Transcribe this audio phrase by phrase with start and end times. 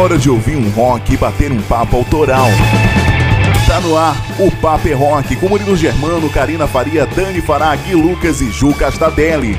[0.00, 2.48] hora de ouvir um rock e bater um papo autoral.
[3.66, 7.94] Tá no ar o Papo é Rock com Murilo Germano, Karina Faria, Dani Fará, Gui
[7.94, 9.58] Lucas e Ju Castadelli.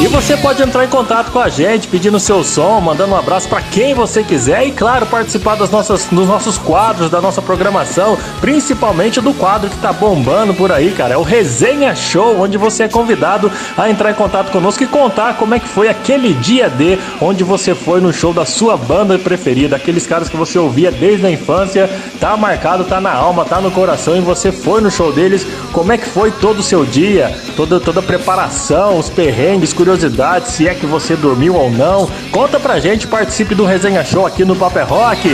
[0.00, 3.48] E você pode entrar em contato com a gente, pedindo seu som, mandando um abraço
[3.48, 8.18] para quem você quiser e, claro, participar das nossas, dos nossos quadros, da nossa programação,
[8.40, 11.14] principalmente do quadro que tá bombando por aí, cara.
[11.14, 15.36] É o Resenha Show, onde você é convidado a entrar em contato conosco e contar
[15.36, 19.16] como é que foi aquele dia D onde você foi no show da sua banda
[19.20, 23.60] preferida, aqueles caras que você ouvia desde a infância, tá marcado, tá na alma, tá
[23.60, 25.46] no coração e você foi no show deles.
[25.72, 30.52] Como é que foi todo o seu dia, toda, toda a preparação, os perrengues, curiosidades
[30.52, 32.08] se é que você dormiu ou não.
[32.30, 35.28] Conta pra gente, participe do Resenha Show aqui no Paper Rock.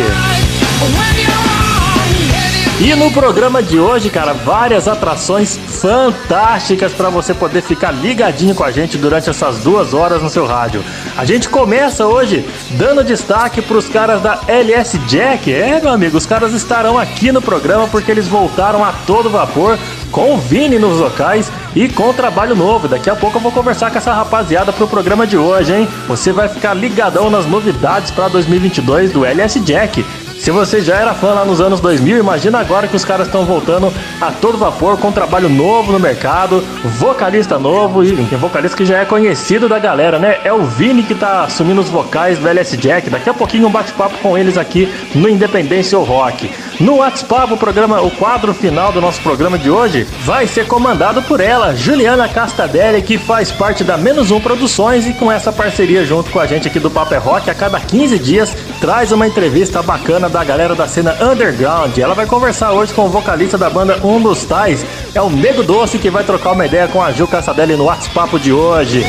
[2.81, 8.63] E no programa de hoje, cara, várias atrações fantásticas para você poder ficar ligadinho com
[8.63, 10.83] a gente durante essas duas horas no seu rádio.
[11.17, 15.53] A gente começa hoje dando destaque para os caras da LS Jack.
[15.53, 19.77] É, meu amigo, os caras estarão aqui no programa porque eles voltaram a todo vapor
[20.11, 22.89] com o Vini nos locais e com trabalho novo.
[22.89, 25.89] Daqui a pouco eu vou conversar com essa rapaziada pro programa de hoje, hein?
[26.07, 30.05] Você vai ficar ligadão nas novidades para 2022 do LS Jack.
[30.39, 33.45] Se você já era fã lá nos anos 2000, imagina agora que os caras estão
[33.45, 36.65] voltando a todo vapor com um trabalho novo no mercado,
[36.99, 40.39] vocalista novo e vocalista que já é conhecido da galera, né?
[40.45, 43.11] É o Vini que tá assumindo os vocais do LS Jack.
[43.11, 46.51] Daqui a pouquinho um bate-papo com eles aqui no Independência ou Rock.
[46.81, 51.21] No WhatsApp, o programa, o quadro final do nosso programa de hoje vai ser comandado
[51.23, 56.05] por ela, Juliana Castadelli, que faz parte da Menos Um Produções e com essa parceria
[56.05, 59.27] junto com a gente aqui do Paper é Rock, a cada 15 dias traz uma
[59.27, 61.97] entrevista bacana da galera da cena underground.
[61.99, 64.85] Ela vai conversar hoje com o vocalista da banda Um dos Tais,
[65.15, 68.39] é o Nego Doce, que vai trocar uma ideia com a Ju Castadelli no WhatsApp
[68.39, 69.05] de hoje.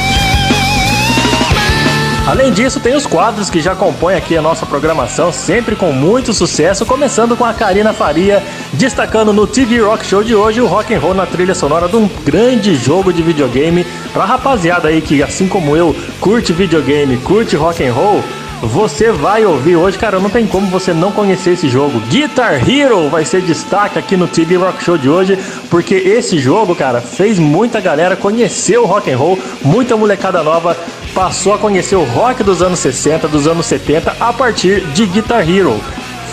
[2.30, 6.31] Além disso, tem os quadros que já compõem aqui a nossa programação, sempre com muito
[6.31, 8.44] sucesso, começando com a Karina Faria,
[8.74, 11.96] destacando no TV Rock Show de hoje o rock and roll na trilha sonora de
[11.96, 13.84] um grande jogo de videogame.
[14.13, 18.24] Pra rapaziada aí que, assim como eu, curte videogame, curte rock and roll,
[18.62, 22.00] você vai ouvir hoje, cara, não tem como você não conhecer esse jogo.
[22.09, 25.38] Guitar Hero vai ser destaque aqui no TV Rock Show de hoje,
[25.70, 30.78] porque esse jogo, cara, fez muita galera conhecer o rock and roll, muita molecada nova
[31.14, 35.48] passou a conhecer o rock dos anos 60, dos anos 70 a partir de Guitar
[35.50, 35.80] Hero.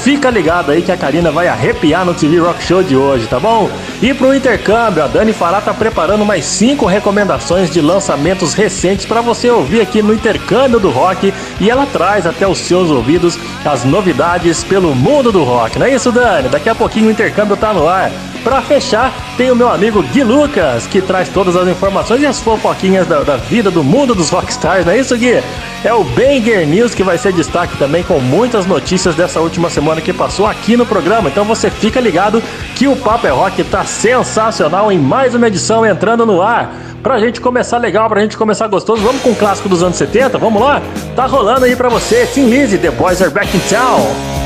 [0.03, 3.41] Fica ligado aí que a Karina vai arrepiar no TV Rock Show de hoje, tá
[3.41, 3.69] bom?
[4.01, 9.21] E pro intercâmbio, a Dani Fará tá preparando mais cinco recomendações de lançamentos recentes para
[9.21, 13.85] você ouvir aqui no intercâmbio do rock e ela traz até os seus ouvidos as
[13.85, 15.79] novidades pelo mundo do rock.
[15.79, 16.49] Não é isso, Dani?
[16.49, 18.13] Daqui a pouquinho o intercâmbio tá no ar.
[18.45, 22.41] Para fechar, tem o meu amigo Gui Lucas, que traz todas as informações e as
[22.41, 25.43] fofoquinhas da, da vida do mundo dos rockstars, não é isso, Gui?
[25.83, 29.86] É o Banger News que vai ser destaque também com muitas notícias dessa última semana
[30.01, 31.29] que passou aqui no programa.
[31.29, 32.43] Então você fica ligado
[32.75, 36.73] que o Papo é Rock tá sensacional em mais uma edição entrando no ar.
[37.03, 40.39] Pra gente começar legal, pra gente começar gostoso, vamos com o clássico dos anos 70,
[40.39, 40.83] vamos lá?
[41.15, 44.46] Tá rolando aí pra você, Tim Lizzy, The Boys Are Back in Town.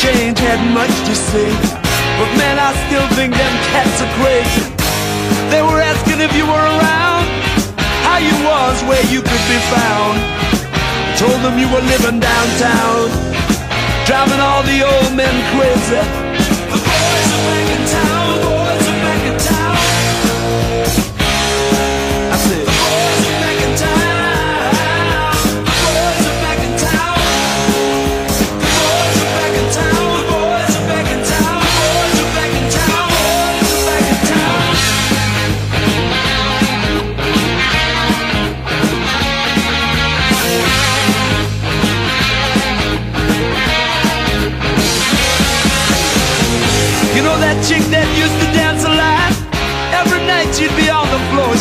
[0.00, 1.52] change, had much to say.
[2.16, 4.48] But man, I still think them cats are great.
[5.52, 7.26] They were asking if you were around
[8.06, 10.16] How you was, where you could be found.
[10.16, 13.08] I Told them you were living downtown
[14.06, 16.29] Driving all the old men crazy.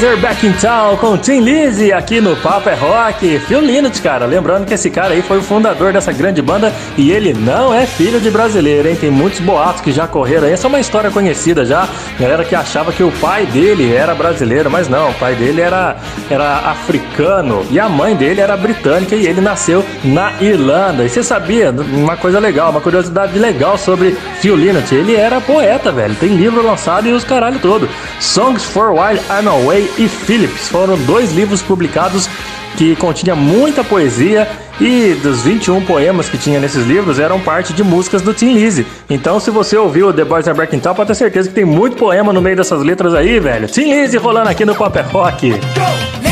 [0.00, 3.38] We're Back in Town com Tim Lizzy aqui no Papo é Rock.
[3.40, 4.24] Phil Lynott, cara.
[4.24, 7.84] Lembrando que esse cara aí foi o fundador dessa grande banda e ele não é
[7.84, 8.96] filho de brasileiro, hein?
[8.96, 10.48] Tem muitos boatos que já correram.
[10.48, 11.86] Essa é uma história conhecida já.
[12.18, 15.10] Galera que achava que o pai dele era brasileiro, mas não.
[15.10, 15.96] O pai dele era,
[16.30, 21.04] era africano e a mãe dele era britânica e ele nasceu na Irlanda.
[21.04, 24.94] E você sabia uma coisa legal, uma curiosidade legal sobre Phil Lynott?
[24.94, 26.14] Ele era poeta, velho.
[26.14, 27.86] Tem livro lançado e os caralho todo.
[28.20, 32.28] Songs for While I'm Away e Phillips foram dois livros publicados
[32.76, 34.48] que continha muita poesia
[34.80, 38.86] e dos 21 poemas que tinha nesses livros eram parte de músicas do Tim Lizzy.
[39.08, 41.64] Então, se você ouviu The Boys Are Back in Town, pode ter certeza que tem
[41.64, 43.68] muito poema no meio dessas letras aí, velho.
[43.68, 45.50] Tim Lizzy rolando aqui no Pop Rock.
[45.50, 46.31] Lembra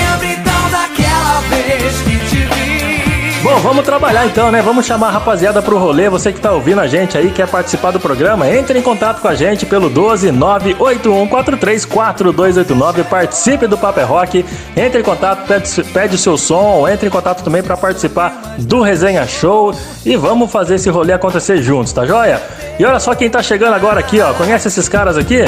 [3.50, 4.62] Bom, vamos trabalhar então, né?
[4.62, 6.08] Vamos chamar a rapaziada pro rolê.
[6.08, 9.26] Você que tá ouvindo a gente aí, quer participar do programa, entre em contato com
[9.26, 13.02] a gente pelo 12 981434289.
[13.06, 14.46] Participe do Paper Rock.
[14.76, 18.82] Entre em contato, pede, pede o seu som, entre em contato também para participar do
[18.82, 19.74] Resenha Show.
[20.06, 22.40] E vamos fazer esse rolê acontecer juntos, tá joia?
[22.78, 24.32] E olha só quem tá chegando agora aqui, ó.
[24.32, 25.44] Conhece esses caras aqui?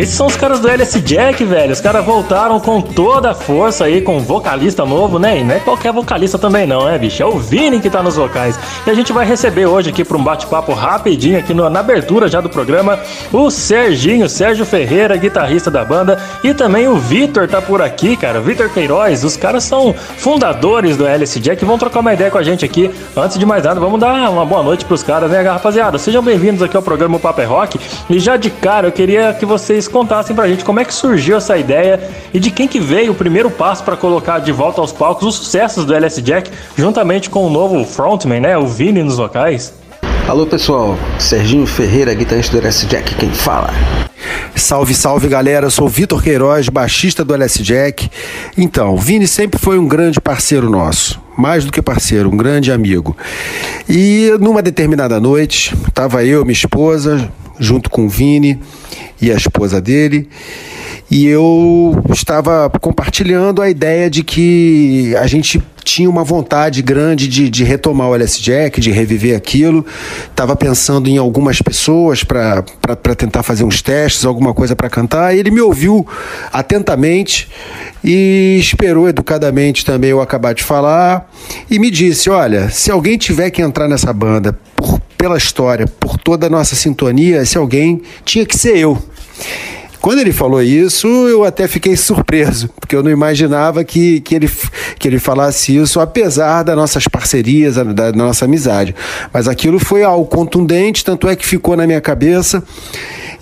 [0.00, 1.74] Esses são os caras do LS Jack, velho.
[1.74, 5.38] Os caras voltaram com toda a força aí, com vocalista novo, né?
[5.38, 7.22] E não é qualquer vocalista também, não, é, bicho?
[7.22, 8.58] É o Vini que tá nos vocais.
[8.86, 12.28] E a gente vai receber hoje aqui para um bate-papo rapidinho aqui no, na abertura
[12.28, 12.98] já do programa
[13.30, 18.40] o Serginho, Sérgio Ferreira, guitarrista da banda, e também o Vitor tá por aqui, cara.
[18.40, 19.22] Vitor Queiroz.
[19.22, 22.90] Os caras são fundadores do LS Jack vão trocar uma ideia com a gente aqui.
[23.14, 25.98] Antes de mais nada, vamos dar uma boa noite pros caras, né, rapaziada?
[25.98, 27.78] Sejam bem-vindos aqui ao programa Paper Rock.
[28.08, 31.36] E já de cara, eu queria que vocês contassem pra gente como é que surgiu
[31.36, 32.00] essa ideia
[32.32, 35.34] e de quem que veio o primeiro passo para colocar de volta aos palcos os
[35.34, 39.74] sucessos do LS Jack, juntamente com o novo frontman, né, o Vini nos vocais.
[40.28, 43.70] Alô pessoal, Serginho Ferreira, guitarrista do LS Jack, quem fala?
[44.54, 48.10] Salve, salve galera, eu sou o Vitor Queiroz, baixista do LS Jack.
[48.56, 52.70] Então, o Vini sempre foi um grande parceiro nosso, mais do que parceiro, um grande
[52.70, 53.16] amigo.
[53.88, 58.58] E numa determinada noite, tava eu, minha esposa, junto com o Vini
[59.20, 60.28] e a esposa dele.
[61.10, 67.50] E eu estava compartilhando a ideia de que a gente tinha uma vontade grande de,
[67.50, 69.84] de retomar o LS Jack, de reviver aquilo.
[70.30, 72.62] Estava pensando em algumas pessoas para
[73.16, 75.34] tentar fazer uns testes, alguma coisa para cantar.
[75.34, 76.06] E ele me ouviu
[76.52, 77.48] atentamente
[78.04, 81.28] e esperou educadamente também eu acabar de falar
[81.68, 86.16] e me disse: Olha, se alguém tiver que entrar nessa banda por, pela história, por
[86.16, 88.96] toda a nossa sintonia, se alguém tinha que ser eu.
[90.00, 94.50] Quando ele falou isso, eu até fiquei surpreso, porque eu não imaginava que, que, ele,
[94.98, 98.94] que ele falasse isso, apesar das nossas parcerias, da, da nossa amizade.
[99.32, 102.62] Mas aquilo foi algo contundente, tanto é que ficou na minha cabeça.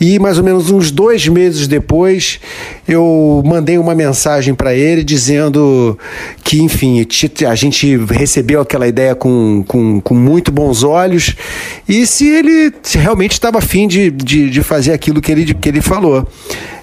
[0.01, 2.41] E mais ou menos uns dois meses depois,
[2.87, 5.99] eu mandei uma mensagem para ele dizendo
[6.45, 7.05] que, enfim,
[7.49, 11.35] a gente recebeu aquela ideia com, com, com muito bons olhos
[11.89, 15.81] e se ele realmente estava afim de, de, de fazer aquilo que ele, que ele
[15.81, 16.27] falou.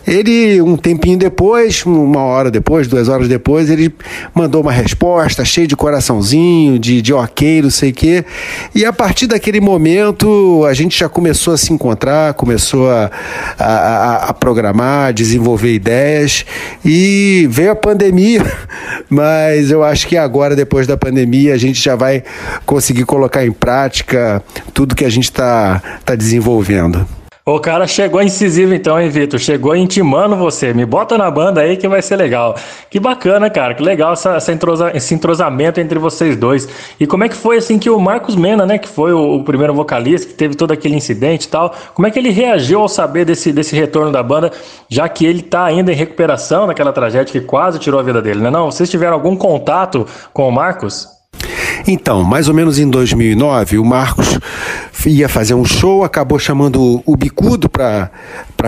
[0.07, 3.93] Ele, um tempinho depois, uma hora depois, duas horas depois, ele
[4.33, 8.25] mandou uma resposta cheia de coraçãozinho, de, de ok, não sei o quê.
[8.73, 13.09] E a partir daquele momento, a gente já começou a se encontrar, começou a,
[13.57, 16.45] a, a programar, desenvolver ideias.
[16.83, 18.45] E veio a pandemia,
[19.09, 22.23] mas eu acho que agora, depois da pandemia, a gente já vai
[22.65, 24.43] conseguir colocar em prática
[24.73, 27.07] tudo que a gente está tá desenvolvendo.
[27.47, 29.39] O cara chegou incisivo então, hein, Vitor?
[29.39, 30.73] Chegou intimando você.
[30.73, 32.55] Me bota na banda aí que vai ser legal.
[32.89, 33.75] Que bacana, cara.
[33.75, 36.67] Que legal essa, essa entrosa, esse entrosamento entre vocês dois.
[36.99, 39.43] E como é que foi, assim, que o Marcos Mena, né, que foi o, o,
[39.43, 42.87] primeiro vocalista, que teve todo aquele incidente e tal, como é que ele reagiu ao
[42.87, 44.51] saber desse, desse retorno da banda,
[44.89, 48.39] já que ele tá ainda em recuperação naquela tragédia que quase tirou a vida dele,
[48.39, 48.49] né?
[48.49, 51.07] Não, vocês tiveram algum contato com o Marcos?
[51.87, 54.39] Então, mais ou menos em 2009, o Marcos
[55.05, 58.09] ia fazer um show, acabou chamando o Bicudo para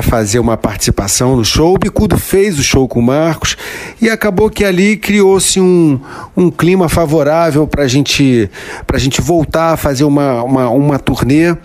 [0.01, 1.73] fazer uma participação no show.
[1.73, 3.57] O Bicudo fez o show com o Marcos
[4.01, 5.99] e acabou que ali criou-se um,
[6.35, 8.49] um clima favorável para gente,
[8.91, 11.55] a gente voltar a fazer uma, uma, uma turnê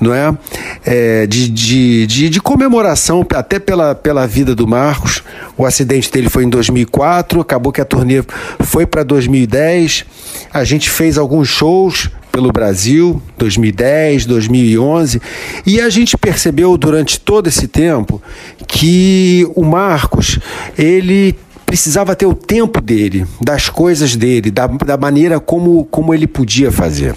[0.00, 0.36] não é?
[0.84, 5.22] é de, de, de, de, comemoração, até pela, pela vida do Marcos.
[5.56, 8.22] O acidente dele foi em 2004, acabou que a turnê
[8.60, 10.04] foi para 2010.
[10.52, 15.20] A gente fez alguns shows pelo Brasil, 2010, 2011,
[15.66, 18.22] e a gente percebeu durante todo esse tempo
[18.66, 20.38] que o Marcos,
[20.76, 26.26] ele precisava ter o tempo dele, das coisas dele, da, da maneira como, como ele
[26.26, 27.14] podia fazer.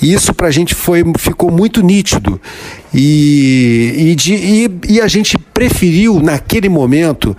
[0.00, 2.40] E isso para a gente foi, ficou muito nítido.
[2.94, 7.36] E, e, de, e, e, a gente preferiu, naquele momento,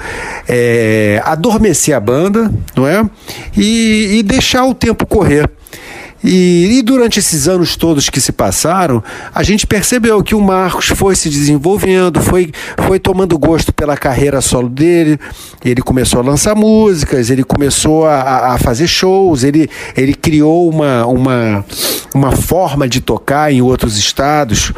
[0.47, 3.09] é, adormecer a banda, não é?
[3.55, 5.49] E, e deixar o tempo correr.
[6.23, 9.01] E, e, durante esses anos todos que se passaram,
[9.33, 12.51] a gente percebeu que o Marcos foi se desenvolvendo, foi,
[12.85, 15.17] foi tomando gosto pela carreira solo dele.
[15.63, 21.05] Ele começou a lançar músicas, ele começou a, a fazer shows, ele, ele criou uma,
[21.05, 21.65] uma,
[22.13, 24.73] uma forma de tocar em outros estados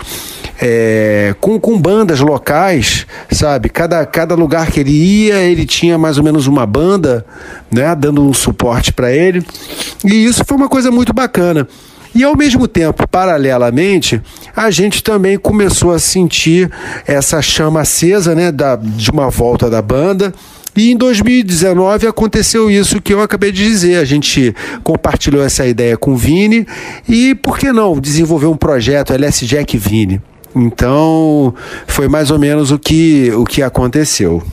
[0.61, 3.67] é, com, com bandas locais, sabe?
[3.67, 7.25] Cada, cada lugar que ele ia, ele tinha mais ou menos uma banda,
[7.71, 7.95] né?
[7.95, 9.43] Dando um suporte para ele.
[10.05, 11.30] E isso foi uma coisa muito bacana.
[12.13, 14.21] E ao mesmo tempo, paralelamente,
[14.55, 16.69] a gente também começou a sentir
[17.07, 20.33] essa chama acesa, né, da, de uma volta da banda.
[20.75, 23.97] E em 2019 aconteceu isso que eu acabei de dizer.
[23.97, 26.65] A gente compartilhou essa ideia com o Vini
[27.07, 30.21] e, por que não, desenvolver um projeto LS Jack Vini.
[30.55, 31.53] Então,
[31.87, 34.43] foi mais ou menos o que, o que aconteceu.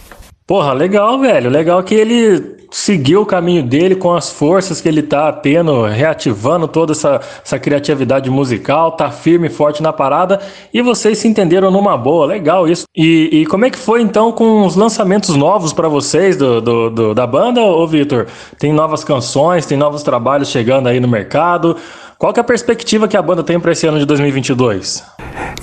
[0.48, 1.50] Porra, legal, velho.
[1.50, 6.66] Legal que ele seguiu o caminho dele com as forças que ele tá tendo, reativando
[6.66, 10.40] toda essa, essa criatividade musical, tá firme e forte na parada
[10.72, 12.84] e vocês se entenderam numa boa, legal isso.
[12.96, 16.90] E, e como é que foi então com os lançamentos novos para vocês do, do,
[16.90, 18.26] do, da banda, ô Vitor?
[18.58, 21.76] Tem novas canções, tem novos trabalhos chegando aí no mercado.
[22.18, 25.04] Qual que é a perspectiva que a banda tem para esse ano de 2022?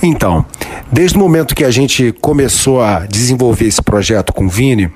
[0.02, 0.46] Então,
[0.90, 4.90] desde o momento que a gente começou a desenvolver esse projeto com o Vini,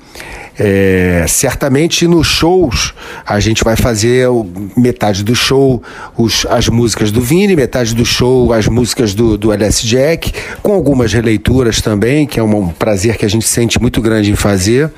[0.62, 2.92] é, certamente nos shows
[3.24, 4.28] a gente vai fazer
[4.76, 5.82] metade do show
[6.18, 10.74] os, as músicas do Vini, metade do show as músicas do, do LS Jack, com
[10.74, 14.90] algumas releituras também, que é um, prazer que a gente sente muito grande em fazer.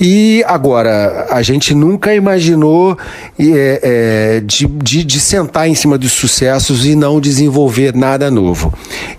[0.00, 2.96] E agora, a gente nunca imaginou
[3.38, 8.72] é, é, de, de, de, sentar em cima dos sucessos e não desenvolver nada novo.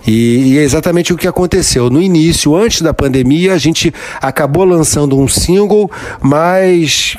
[0.06, 1.88] E, e é exatamente o que aconteceu.
[1.88, 5.90] No início, antes da pandemia, a gente acabou lançando um single single,
[6.22, 7.16] mas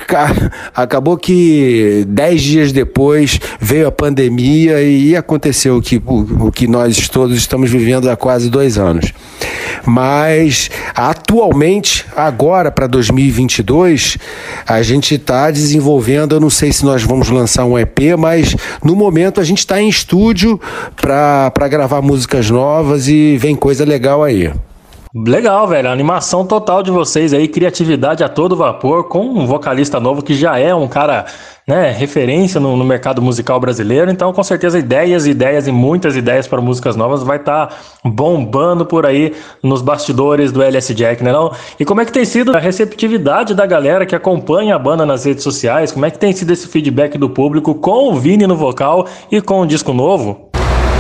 [0.74, 6.68] acabou que dez dias depois veio a pandemia e aconteceu o que, o, o que
[6.68, 9.14] nós todos estamos vivendo há quase dois anos.
[9.86, 14.18] Mas atualmente, agora para 2022,
[14.68, 16.36] a gente está desenvolvendo.
[16.36, 19.82] Eu não sei se nós vamos lançar um EP, mas no momento a gente está
[19.82, 20.60] em estúdio
[20.96, 24.52] para gravar músicas novas e vem coisa legal aí.
[25.14, 25.90] Legal, velho.
[25.90, 30.36] A animação total de vocês aí, criatividade a todo vapor, com um vocalista novo que
[30.36, 31.26] já é um cara,
[31.68, 34.12] né, referência no, no mercado musical brasileiro.
[34.12, 37.76] Então, com certeza, ideias, ideias e muitas ideias para músicas novas vai estar tá
[38.06, 41.32] bombando por aí nos bastidores do LS Jack, né?
[41.32, 41.52] Não?
[41.80, 45.26] E como é que tem sido a receptividade da galera que acompanha a banda nas
[45.26, 45.92] redes sociais?
[45.92, 49.42] Como é que tem sido esse feedback do público com o Vini no vocal e
[49.42, 50.49] com o disco novo?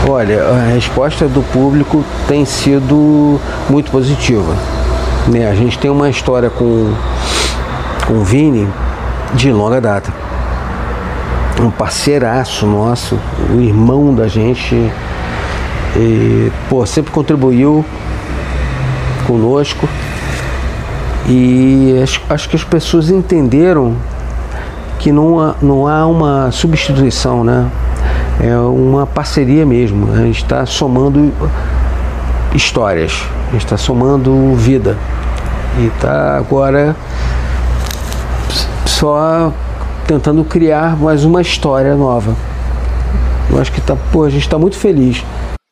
[0.08, 3.39] Olha, a resposta do público tem sido
[3.70, 4.56] muito positiva.
[5.27, 5.48] Né?
[5.50, 6.94] A gente tem uma história com,
[8.08, 8.68] com o Vini
[9.34, 10.12] de longa data.
[11.62, 13.20] Um parceiraço nosso,
[13.51, 14.74] um irmão da gente.
[15.96, 17.84] E, pô, sempre contribuiu
[19.27, 19.88] conosco.
[21.27, 23.96] E acho, acho que as pessoas entenderam
[24.98, 27.70] que não há, não há uma substituição, né?
[28.39, 30.12] É uma parceria mesmo.
[30.13, 31.31] A gente está somando
[32.55, 34.98] histórias, a gente está somando vida.
[35.77, 36.96] E está agora
[38.86, 39.53] só
[40.08, 42.34] tentando criar mais uma história nova.
[43.51, 45.24] Eu acho que tá, pô, a gente está muito feliz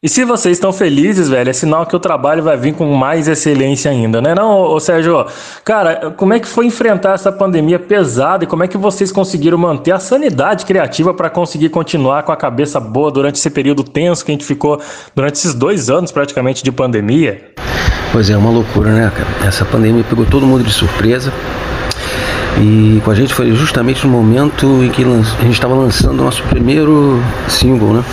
[0.04, 3.28] e se vocês estão felizes, velho, é sinal que o trabalho vai vir com mais
[3.28, 4.36] excelência ainda, né?
[4.36, 5.26] Não, ô, Sérgio,
[5.66, 9.58] cara, como é que foi enfrentar essa pandemia pesada e como é que vocês conseguiram
[9.58, 14.24] manter a sanidade criativa para conseguir continuar com a cabeça boa durante esse período tenso
[14.24, 14.80] que a gente ficou
[15.16, 17.54] durante esses dois anos praticamente de pandemia?
[18.12, 19.48] Pois é, uma loucura, né, cara?
[19.48, 21.34] Essa pandemia pegou todo mundo de surpresa.
[22.62, 26.24] E com a gente foi justamente no momento em que a gente estava lançando o
[26.24, 28.04] nosso primeiro single, né?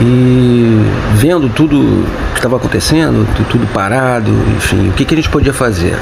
[0.00, 0.80] E
[1.14, 5.96] vendo tudo que estava acontecendo, tudo parado, enfim, o que, que a gente podia fazer?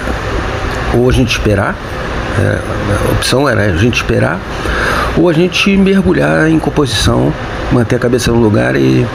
[0.94, 1.74] Ou a gente esperar,
[2.38, 2.58] é,
[3.08, 4.38] a opção era a gente esperar,
[5.16, 7.32] ou a gente mergulhar em composição,
[7.72, 9.06] manter a cabeça no lugar e,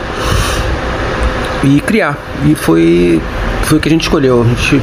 [1.63, 2.17] e criar.
[2.43, 3.21] E foi,
[3.63, 4.41] foi o que a gente escolheu.
[4.41, 4.81] A gente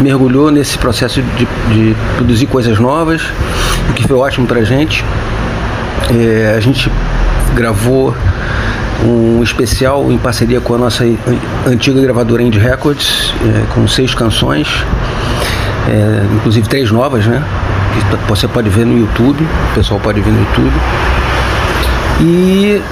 [0.00, 3.22] mergulhou nesse processo de, de produzir coisas novas,
[3.90, 5.04] o que foi ótimo pra gente.
[6.10, 6.90] É, a gente
[7.54, 8.14] gravou
[9.04, 11.04] um especial em parceria com a nossa
[11.66, 14.68] antiga gravadora Indie Records, é, com seis canções,
[15.88, 17.42] é, inclusive três novas, né?
[17.94, 20.74] Que você pode ver no YouTube, o pessoal pode ver no YouTube.
[22.20, 22.82] E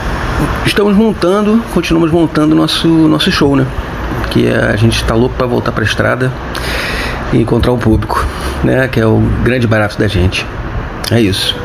[0.67, 3.67] estamos montando, continuamos montando nosso nosso show, né?
[4.31, 6.33] Que é, a gente está louco para voltar para a estrada
[7.33, 8.25] e encontrar o público,
[8.63, 8.89] né?
[8.89, 10.47] Que é o grande barato da gente.
[11.11, 11.57] É isso.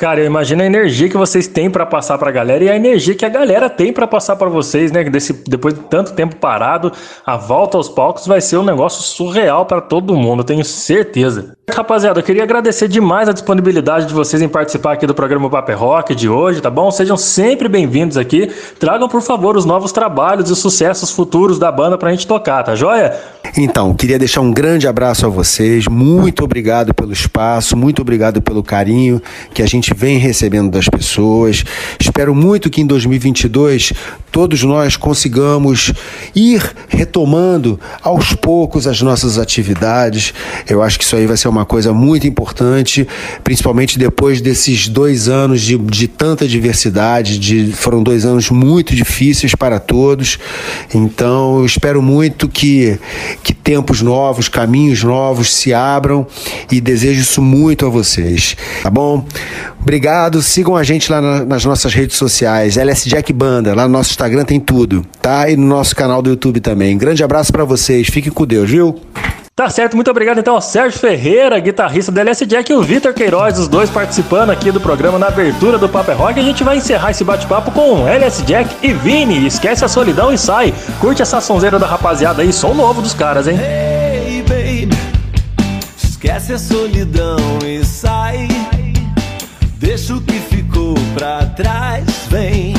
[0.00, 2.76] Cara, eu imagino a energia que vocês têm para passar para a galera e a
[2.76, 5.02] energia que a galera tem para passar para vocês, né?
[5.02, 6.92] Desse, depois de tanto tempo parado,
[7.26, 11.56] a volta aos palcos vai ser um negócio surreal para todo mundo, tenho certeza.
[11.68, 15.78] Rapaziada, eu queria agradecer demais a disponibilidade de vocês em participar aqui do programa Paper
[15.78, 16.90] Rock de hoje, tá bom?
[16.90, 18.50] Sejam sempre bem-vindos aqui.
[18.78, 22.62] Tragam, por favor, os novos trabalhos e os sucessos futuros da banda pra gente tocar,
[22.62, 23.14] tá joia?
[23.56, 25.86] Então, queria deixar um grande abraço a vocês.
[25.88, 29.20] Muito obrigado pelo espaço, muito obrigado pelo carinho
[29.52, 31.64] que a gente vem recebendo das pessoas.
[32.00, 33.92] Espero muito que em 2022
[34.30, 35.92] todos nós consigamos
[36.34, 40.32] ir retomando aos poucos as nossas atividades.
[40.68, 43.06] Eu acho que isso aí vai ser uma coisa muito importante,
[43.42, 47.38] principalmente depois desses dois anos de, de tanta diversidade.
[47.38, 50.38] De, foram dois anos muito difíceis para todos.
[50.94, 52.98] Então, espero muito que,
[53.42, 56.26] que tempos novos, caminhos novos se abram
[56.70, 58.56] e desejo isso muito a vocês.
[58.82, 59.26] Tá bom?
[59.80, 60.42] Obrigado.
[60.42, 64.10] Sigam a gente lá na, nas nossas redes sociais, LS Jack Banda, lá no nosso
[64.10, 65.48] Instagram tem tudo, tá?
[65.48, 66.96] E no nosso canal do YouTube também.
[66.98, 68.08] Grande abraço para vocês.
[68.08, 69.00] Fiquem com Deus, viu?
[69.58, 73.12] Tá certo, muito obrigado então ao Sérgio Ferreira, guitarrista do LS Jack, e o Vitor
[73.12, 76.38] Queiroz, os dois participando aqui do programa na abertura do Paper Rock.
[76.38, 79.48] A gente vai encerrar esse bate-papo com LS Jack e Vini.
[79.48, 80.72] Esquece a solidão e sai.
[81.00, 83.58] Curte essa sonzeira da rapaziada aí, som novo dos caras, hein?
[83.58, 84.96] Hey, baby,
[86.00, 88.17] esquece a solidão e sai.
[89.78, 92.74] Deixa o que ficou pra trás, vem.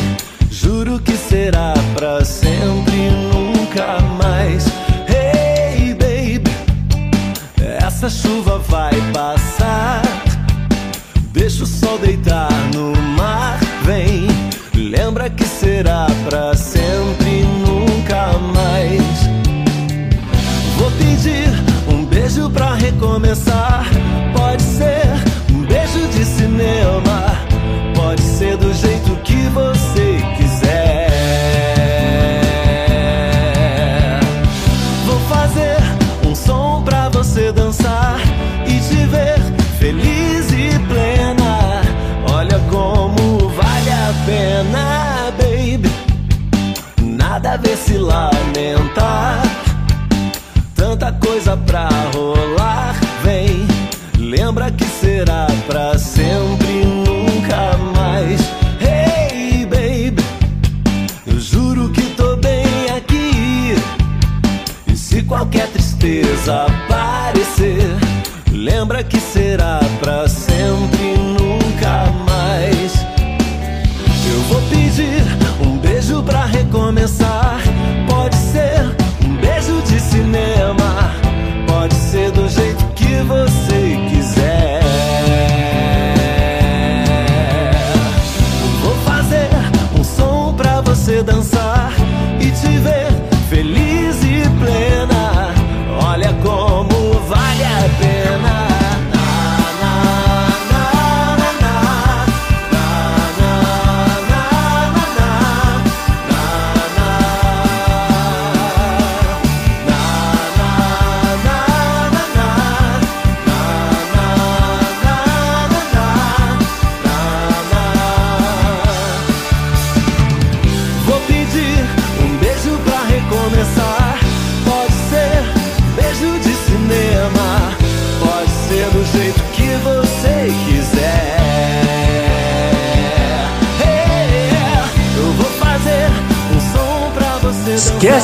[0.52, 4.80] Juro que será pra sempre, nunca mais
[8.02, 10.02] essa chuva vai passar.
[11.34, 14.26] Deixa o sol deitar no mar, vem.
[14.74, 19.02] Lembra que será pra sempre, nunca mais.
[20.78, 21.50] Vou pedir
[21.94, 23.86] um beijo pra recomeçar
[51.58, 53.68] pra rolar, vem.
[54.18, 56.59] Lembra que será pra sempre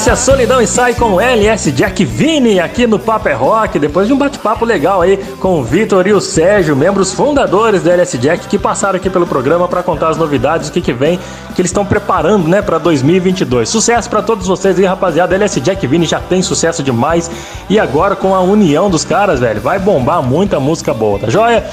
[0.08, 4.14] A solidão e sai com LS Jack Vini aqui no Papo é Rock, depois de
[4.14, 8.48] um bate-papo legal aí com o Vitor e o Sérgio, membros fundadores do LS Jack,
[8.48, 11.20] que passaram aqui pelo programa para contar as novidades, o que, que vem,
[11.56, 13.68] que eles estão preparando, né, para 2022.
[13.68, 15.36] Sucesso para todos vocês aí, rapaziada.
[15.36, 17.30] LS Jack Vini já tem sucesso demais
[17.68, 21.66] e agora com a união dos caras, velho, vai bombar muita música boa, tá joia?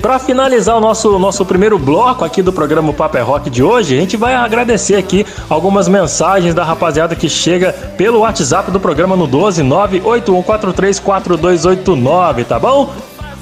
[0.00, 3.96] Para finalizar o nosso, nosso primeiro bloco aqui do programa Papo é Rock de hoje,
[3.96, 9.14] a gente vai agradecer aqui algumas mensagens da rapaziada que chega pelo WhatsApp do programa
[9.14, 12.88] no 12 981434289, tá bom?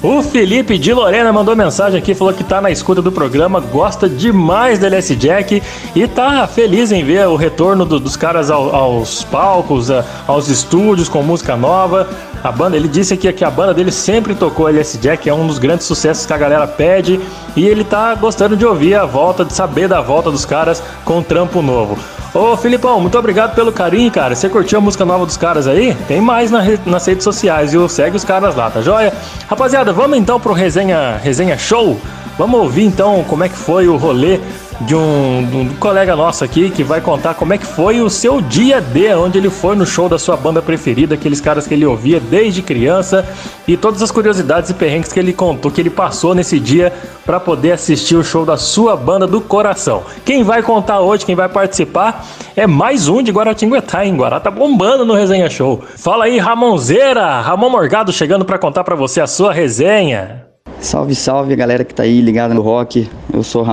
[0.01, 4.07] O Felipe de Lorena mandou mensagem aqui, falou que tá na escuta do programa, gosta
[4.07, 5.61] demais do LS Jack
[5.93, 10.47] e tá feliz em ver o retorno do- dos caras ao- aos palcos, a- aos
[10.47, 12.07] estúdios com música nova.
[12.43, 15.45] A banda, ele disse aqui que a banda dele sempre tocou LS Jack, é um
[15.45, 17.19] dos grandes sucessos que a galera pede
[17.55, 21.17] e ele tá gostando de ouvir a volta, de saber da volta dos caras com
[21.17, 21.97] um trampo novo.
[22.33, 24.35] Ô Filipão, muito obrigado pelo carinho, cara.
[24.35, 25.95] Você curtiu a música nova dos caras aí?
[26.07, 27.89] Tem mais na re- nas redes sociais, viu?
[27.89, 29.11] Segue os caras lá, tá joia?
[29.47, 31.99] Rapaziada, vamos então pro resenha, resenha show?
[32.37, 34.39] Vamos ouvir então como é que foi o rolê
[34.81, 38.09] de um, de um colega nosso aqui que vai contar como é que foi o
[38.09, 41.73] seu dia D, onde ele foi no show da sua banda preferida, aqueles caras que
[41.73, 43.27] ele ouvia desde criança
[43.67, 46.93] e todas as curiosidades e perrengues que ele contou, que ele passou nesse dia
[47.25, 50.03] para poder assistir o show da sua banda do coração.
[50.23, 54.15] Quem vai contar hoje, quem vai participar é mais um de Guaratinguetá, hein?
[54.15, 55.83] Guará tá bombando no Resenha Show.
[55.97, 57.41] Fala aí, Ramonzeira!
[57.41, 60.45] Ramon Morgado chegando para contar para você a sua resenha.
[60.79, 63.09] Salve, salve galera que tá aí ligada no rock.
[63.33, 63.65] Eu sou o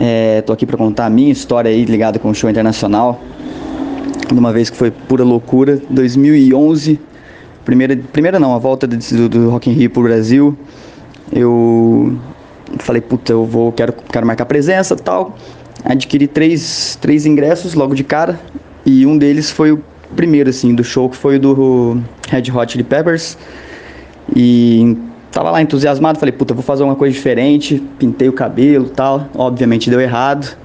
[0.00, 3.20] É, tô aqui para contar a minha história aí ligada com o show internacional.
[4.32, 5.80] De uma vez que foi pura loucura.
[5.90, 7.00] 2011,
[7.64, 10.56] primeira, primeira não, a volta do, do Rock in Rio pro Brasil.
[11.32, 12.16] Eu
[12.78, 15.36] falei, puta, eu vou, quero, quero marcar presença tal.
[15.84, 18.38] Adquiri três, três ingressos logo de cara.
[18.86, 19.82] E um deles foi o
[20.14, 23.36] primeiro, assim, do show, que foi o do Red Hot Chili Peppers.
[24.36, 24.96] E
[25.38, 29.28] tava lá entusiasmado, falei, puta, vou fazer uma coisa diferente, pintei o cabelo tal.
[29.36, 30.56] Obviamente deu errado.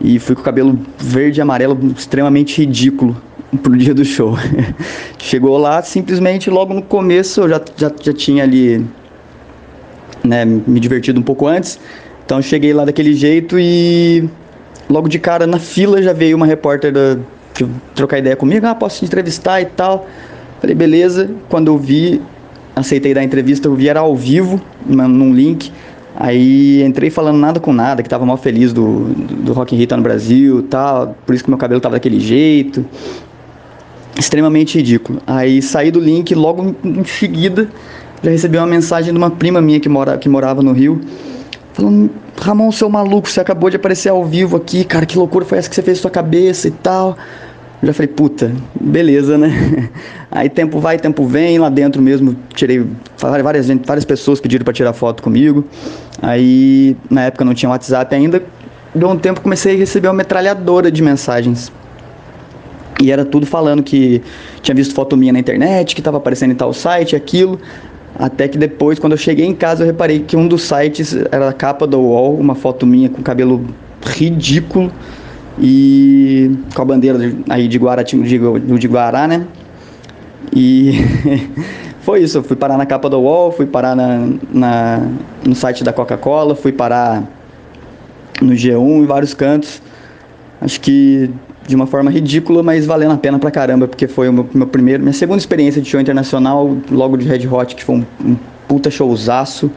[0.00, 3.20] E fui com o cabelo verde e amarelo extremamente ridículo
[3.60, 4.36] pro dia do show.
[5.18, 8.86] Chegou lá, simplesmente logo no começo eu já, já, já tinha ali
[10.22, 11.80] né, me divertido um pouco antes.
[12.24, 14.30] Então cheguei lá daquele jeito e
[14.88, 17.18] logo de cara na fila já veio uma repórter da,
[17.52, 20.06] que trocar ideia comigo, ah, posso te entrevistar e tal.
[20.60, 21.28] Falei, beleza.
[21.48, 22.22] Quando eu vi,
[22.80, 25.72] aceitei dar entrevista, eu vi era ao vivo, num link.
[26.16, 29.86] Aí entrei falando nada com nada, que tava mal feliz do, do, Rock in Rio
[29.86, 32.84] tá no Brasil tal, por isso que meu cabelo tava daquele jeito.
[34.18, 35.20] Extremamente ridículo.
[35.24, 37.68] Aí saí do link, logo em seguida
[38.22, 41.00] já recebi uma mensagem de uma prima minha que, mora, que morava no Rio,
[41.72, 45.58] falando, Ramon, seu maluco, você acabou de aparecer ao vivo aqui, cara, que loucura foi
[45.58, 47.16] essa que você fez sua cabeça e tal.
[47.82, 49.88] Já falei, puta, beleza, né?
[50.30, 52.84] Aí tempo vai, tempo vem, lá dentro mesmo tirei
[53.16, 55.64] várias, várias pessoas pediram para tirar foto comigo.
[56.20, 58.42] Aí na época não tinha WhatsApp ainda.
[58.94, 61.70] Deu um tempo comecei a receber uma metralhadora de mensagens.
[63.00, 64.20] E era tudo falando que
[64.60, 67.60] tinha visto foto minha na internet, que estava aparecendo em tal site, aquilo.
[68.18, 71.48] Até que depois, quando eu cheguei em casa, eu reparei que um dos sites era
[71.48, 73.64] a capa do UOL, uma foto minha com cabelo
[74.04, 74.90] ridículo
[75.60, 79.46] e com a bandeira de, aí de Guaratinga, de, de Guará, né?
[80.54, 80.92] E
[82.02, 85.08] foi isso, eu fui parar na capa do UOL, fui parar na, na
[85.44, 87.24] no site da Coca-Cola, fui parar
[88.40, 89.82] no G1 em vários cantos.
[90.60, 91.30] Acho que
[91.66, 94.66] de uma forma ridícula, mas valendo a pena pra caramba, porque foi o meu, meu
[94.66, 98.36] primeiro, minha segunda experiência de show internacional, logo de Red Hot, que foi um, um
[98.66, 99.70] puta showzaço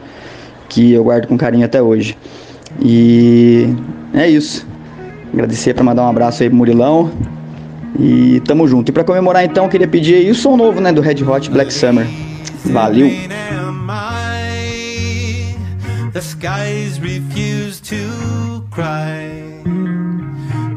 [0.68, 2.16] que eu guardo com carinho até hoje.
[2.80, 3.68] E
[4.14, 4.66] é isso.
[5.32, 7.10] Agradecer para mandar um abraço aí pro Murilão.
[7.98, 8.88] E tamo junto.
[8.88, 11.72] E para comemorar então, queria pedir aí o som novo, né, do Red Hot Black
[11.72, 12.06] Summer.
[12.66, 13.10] Valeu.
[16.12, 19.62] The skies refuse to cry.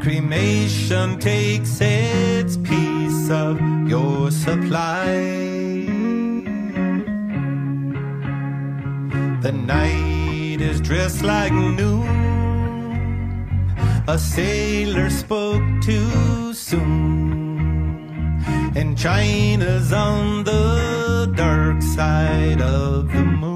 [0.00, 5.86] Cremation takes its piece of your supply.
[9.42, 12.45] The night is dressed like noon.
[14.08, 18.40] A sailor spoke too soon.
[18.76, 23.55] And China's on the dark side of the moon.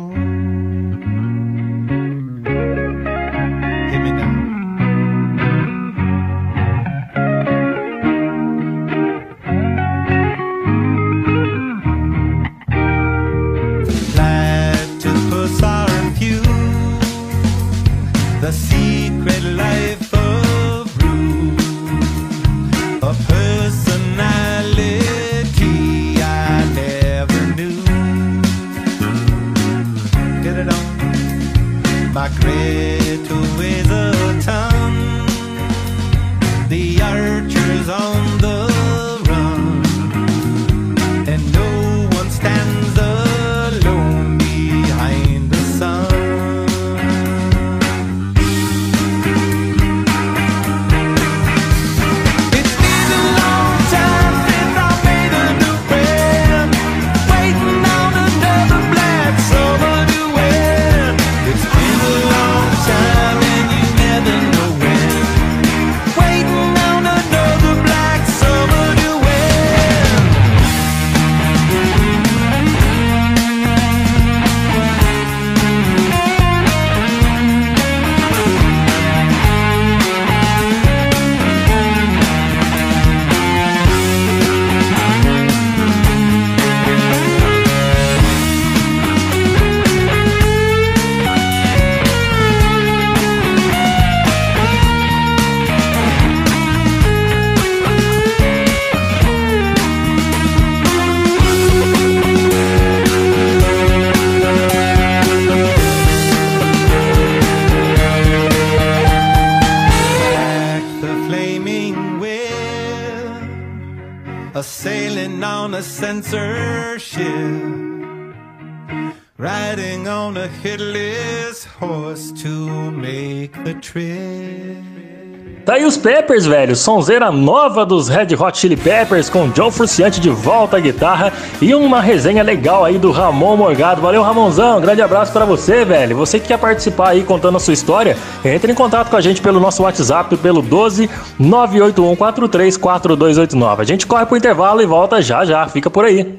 [126.01, 126.75] Peppers, velho.
[126.75, 131.75] Sonzeira nova dos Red Hot Chili Peppers com John Fruciante de volta à guitarra e
[131.75, 134.01] uma resenha legal aí do Ramon Morgado.
[134.01, 134.81] Valeu, Ramonzão.
[134.81, 136.17] grande abraço para você, velho.
[136.17, 139.43] Você que quer participar aí contando a sua história, entre em contato com a gente
[139.43, 141.09] pelo nosso WhatsApp pelo 12
[141.39, 143.83] 981 43 4289.
[143.83, 145.69] A gente corre pro intervalo e volta já já.
[145.69, 146.39] Fica por aí.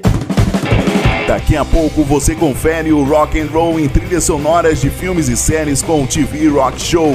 [1.26, 5.36] Daqui a pouco você confere o rock and roll em trilhas sonoras de filmes e
[5.36, 7.14] séries com o TV Rock Show.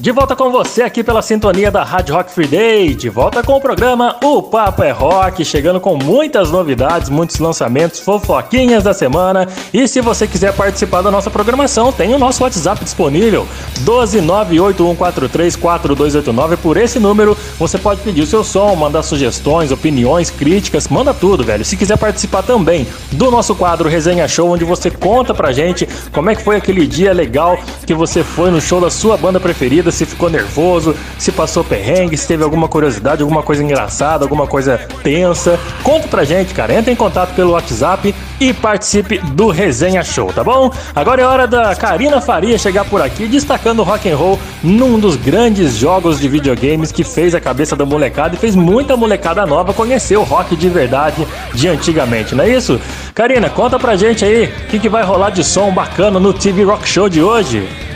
[0.00, 2.94] De volta com você aqui pela sintonia da Rádio Rock Free Day.
[2.94, 7.98] De volta com o programa O Papo é Rock, chegando com muitas novidades, muitos lançamentos,
[7.98, 9.48] fofoquinhas da semana.
[9.74, 13.44] E se você quiser participar da nossa programação, tem o nosso WhatsApp disponível:
[13.84, 16.56] 12981434289.
[16.58, 21.42] Por esse número, você pode pedir o seu som, mandar sugestões, opiniões, críticas, manda tudo,
[21.42, 21.64] velho.
[21.64, 26.30] Se quiser participar também do nosso quadro Resenha Show, onde você conta pra gente como
[26.30, 29.87] é que foi aquele dia legal que você foi no show da sua banda preferida
[29.90, 34.78] se ficou nervoso, se passou perrengue, se teve alguma curiosidade, alguma coisa engraçada, alguma coisa
[35.02, 35.58] tensa.
[35.82, 36.74] Conta pra gente, cara.
[36.74, 40.70] Entre em contato pelo WhatsApp e participe do Resenha Show, tá bom?
[40.94, 44.98] Agora é hora da Karina Faria chegar por aqui destacando o rock and roll num
[44.98, 49.44] dos grandes jogos de videogames que fez a cabeça da molecada e fez muita molecada
[49.46, 52.80] nova conhecer o rock de verdade de antigamente, não é isso?
[53.14, 56.64] Karina, conta pra gente aí o que, que vai rolar de som bacana no TV
[56.64, 57.87] Rock Show de hoje.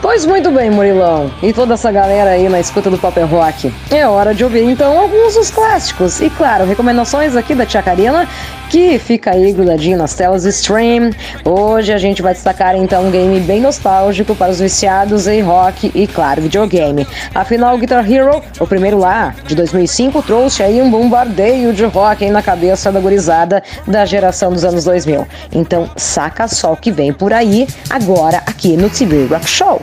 [0.00, 3.72] Pois muito bem, Murilão, e toda essa galera aí na escuta do Paper Rock.
[3.90, 6.20] É hora de ouvir então alguns dos clássicos.
[6.20, 8.28] E claro, recomendações aqui da Tia Karina,
[8.68, 11.10] que fica aí grudadinho nas telas do stream.
[11.44, 15.90] Hoje a gente vai destacar então um game bem nostálgico para os viciados em rock
[15.94, 17.06] e, claro, videogame.
[17.34, 22.42] Afinal, Guitar Hero, o primeiro lá, de 2005, trouxe aí um bombardeio de rock na
[22.42, 25.26] cabeça da gurizada da geração dos anos 2000.
[25.52, 29.82] Então, saca só o que vem por aí agora aqui no TV Rock Show.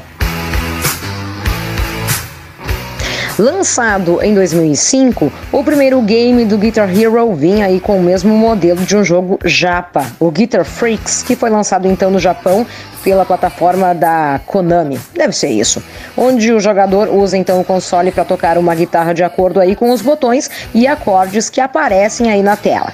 [3.38, 8.82] Lançado em 2005, o primeiro game do Guitar Hero vinha aí com o mesmo modelo
[8.82, 12.64] de um jogo japa, o Guitar Freaks, que foi lançado então no Japão
[13.04, 15.00] pela plataforma da Konami.
[15.16, 15.82] Deve ser isso.
[16.16, 19.90] Onde o jogador usa então o console para tocar uma guitarra de acordo aí com
[19.90, 22.94] os botões e acordes que aparecem aí na tela.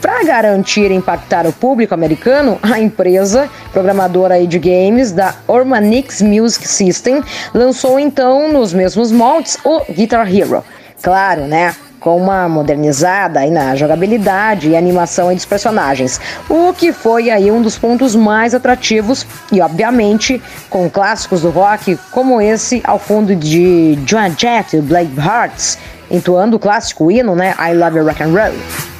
[0.00, 7.22] Para garantir impactar o público americano, a empresa programadora de games da Ormanix Music System
[7.52, 10.64] lançou então nos mesmos moldes o Guitar Hero.
[11.02, 11.74] Claro, né?
[12.00, 17.60] com uma modernizada aí na jogabilidade e animação dos personagens, o que foi aí um
[17.60, 23.98] dos pontos mais atrativos e obviamente com clássicos do rock como esse ao fundo de
[24.06, 25.76] Joan Jett e Blake Hearts,
[26.08, 28.97] entoando o clássico hino, né, I Love Rock and Roll.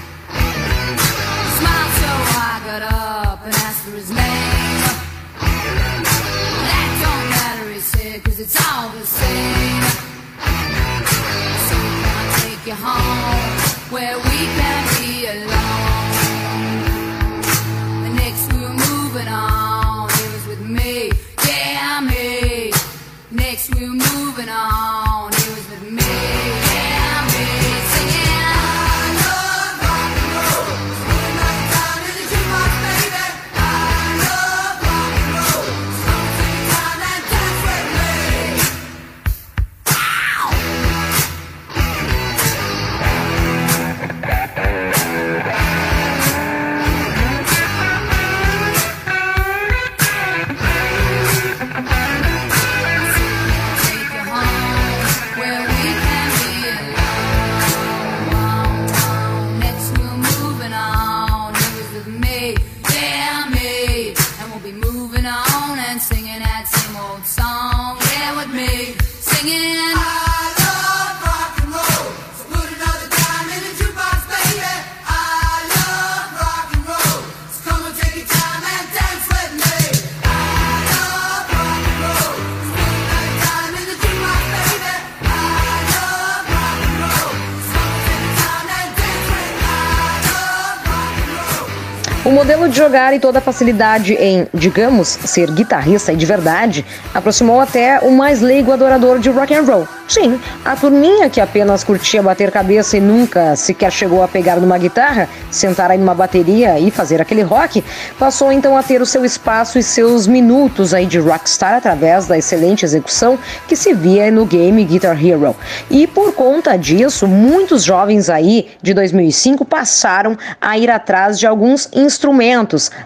[92.38, 97.60] Modelo de jogar e toda a facilidade em, digamos, ser guitarrista e de verdade, aproximou
[97.60, 99.88] até o mais leigo adorador de rock and roll.
[100.06, 104.78] Sim, a turminha que apenas curtia bater cabeça e nunca sequer chegou a pegar numa
[104.78, 107.84] guitarra, sentar aí numa bateria e fazer aquele rock,
[108.18, 112.38] passou então a ter o seu espaço e seus minutos aí de rockstar através da
[112.38, 115.54] excelente execução que se via no game Guitar Hero.
[115.90, 121.86] E por conta disso, muitos jovens aí de 2005 passaram a ir atrás de alguns
[121.92, 122.27] instrumentos,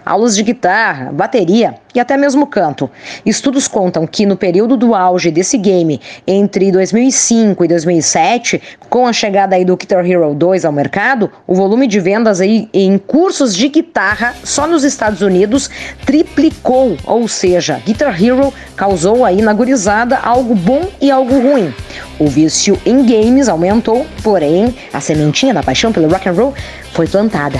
[0.05, 2.89] aulas de guitarra, bateria e até mesmo canto.
[3.25, 9.13] Estudos contam que no período do auge desse game, entre 2005 e 2007, com a
[9.13, 13.55] chegada aí do Guitar Hero 2 ao mercado, o volume de vendas aí em cursos
[13.55, 15.69] de guitarra só nos Estados Unidos
[16.05, 21.73] triplicou, ou seja, Guitar Hero causou aí na gurizada algo bom e algo ruim.
[22.19, 26.53] O vício em games aumentou, porém a sementinha da paixão pelo rock and roll
[26.91, 27.59] foi plantada.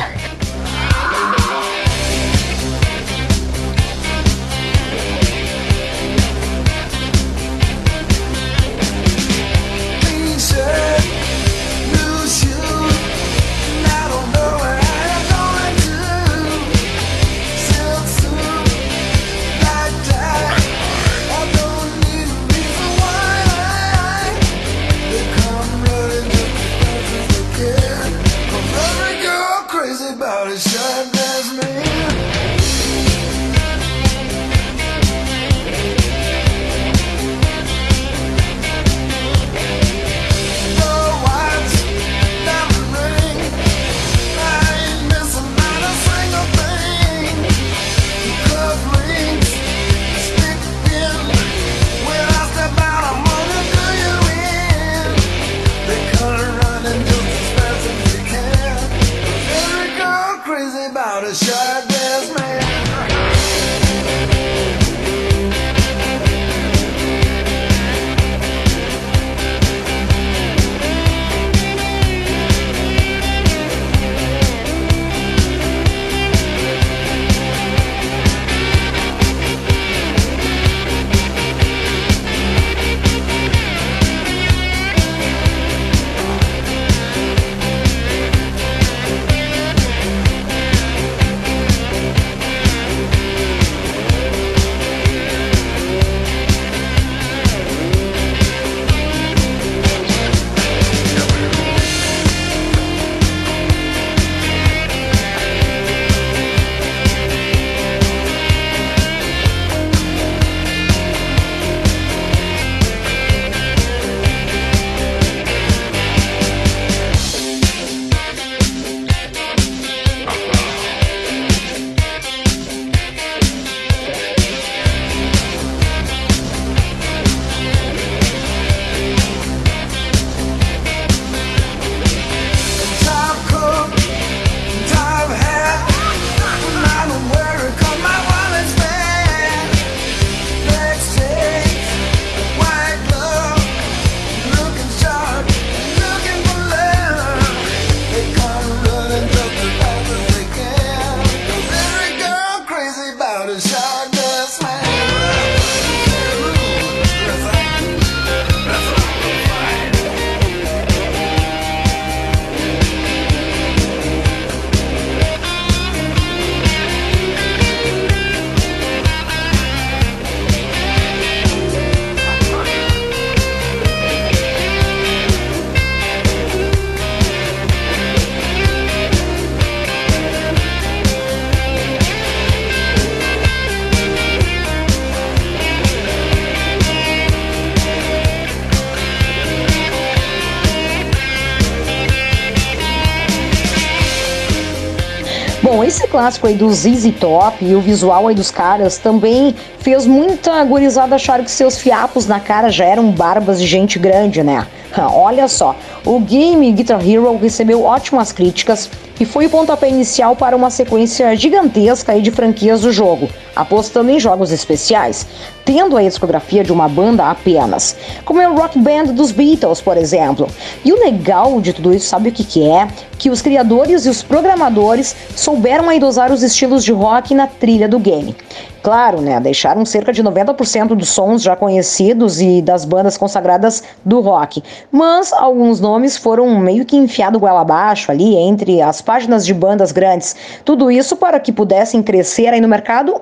[195.73, 200.05] Bom, esse clássico aí do ZZ Top e o visual aí dos caras também fez
[200.05, 204.67] muita gurizada achar que seus fiapos na cara já eram barbas de gente grande, né?
[204.95, 208.87] Olha só, o game Guitar Hero recebeu ótimas críticas
[209.19, 214.11] e foi o pontapé inicial para uma sequência gigantesca aí de franquias do jogo, apostando
[214.11, 215.25] em jogos especiais,
[215.65, 217.95] tendo a discografia de uma banda apenas,
[218.25, 220.47] como é o Rock Band dos Beatles, por exemplo.
[220.83, 222.87] E o legal de tudo isso, sabe o que, que é?
[223.17, 227.87] Que os criadores e os programadores souberam aí dosar os estilos de rock na trilha
[227.87, 228.35] do game.
[228.83, 229.39] Claro, né?
[229.39, 234.61] Deixaram cerca de 90% dos sons já conhecidos e das bandas consagradas do rock.
[234.91, 239.93] Mas alguns nomes foram meio que enfiados goela abaixo ali entre as páginas de bandas
[239.93, 240.35] grandes.
[240.65, 243.17] Tudo isso para que pudessem crescer aí no mercado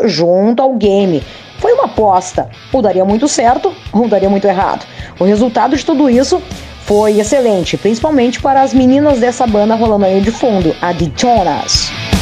[0.62, 1.24] ao game.
[1.60, 2.50] Foi uma aposta.
[2.74, 4.86] Ou daria muito certo, ou daria muito errado.
[5.20, 6.42] O resultado de tudo isso
[6.86, 11.90] foi excelente, principalmente para as meninas dessa banda rolando aí de fundo, a Detonas.
[11.90, 12.21] I'm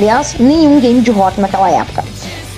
[0.00, 2.02] Aliás, nenhum game de rock naquela época.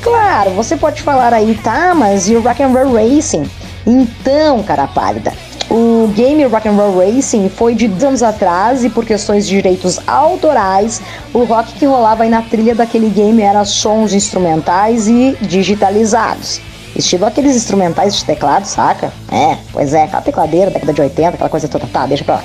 [0.00, 3.50] Claro, você pode falar aí, tá, mas e o Rock and Roll Racing?
[3.84, 5.32] Então, cara pálida,
[5.68, 9.98] o game Rock and Roll Racing foi de anos atrás e por questões de direitos
[10.06, 11.02] autorais,
[11.34, 16.60] o rock que rolava aí na trilha daquele game era sons instrumentais e digitalizados.
[16.94, 19.12] Estilo aqueles instrumentais de teclado, saca?
[19.30, 21.86] É, pois é, aquela tecladeira da década de 80, aquela coisa toda.
[21.86, 22.44] Tá, deixa pra lá.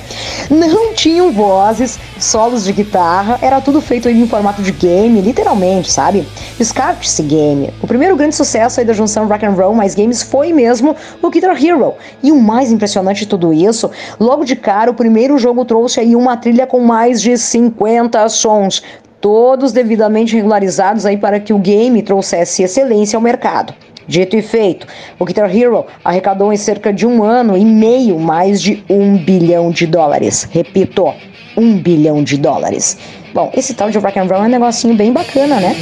[0.50, 6.26] Não tinham vozes, solos de guitarra, era tudo feito em formato de game, literalmente, sabe?
[6.56, 7.72] Descarte-se game.
[7.82, 11.30] O primeiro grande sucesso aí da junção rock and roll mais games foi mesmo o
[11.30, 11.94] Guitar Hero.
[12.22, 16.16] E o mais impressionante de tudo isso, logo de cara, o primeiro jogo trouxe aí
[16.16, 18.82] uma trilha com mais de 50 sons,
[19.20, 23.74] todos devidamente regularizados aí para que o game trouxesse excelência ao mercado.
[24.08, 24.86] Dito e feito,
[25.18, 29.70] o Guitar Hero arrecadou em cerca de um ano e meio mais de um bilhão
[29.70, 30.48] de dólares.
[30.50, 31.12] Repito,
[31.54, 32.96] um bilhão de dólares.
[33.34, 35.76] Bom, esse tal de rock and roll é um negocinho bem bacana, né?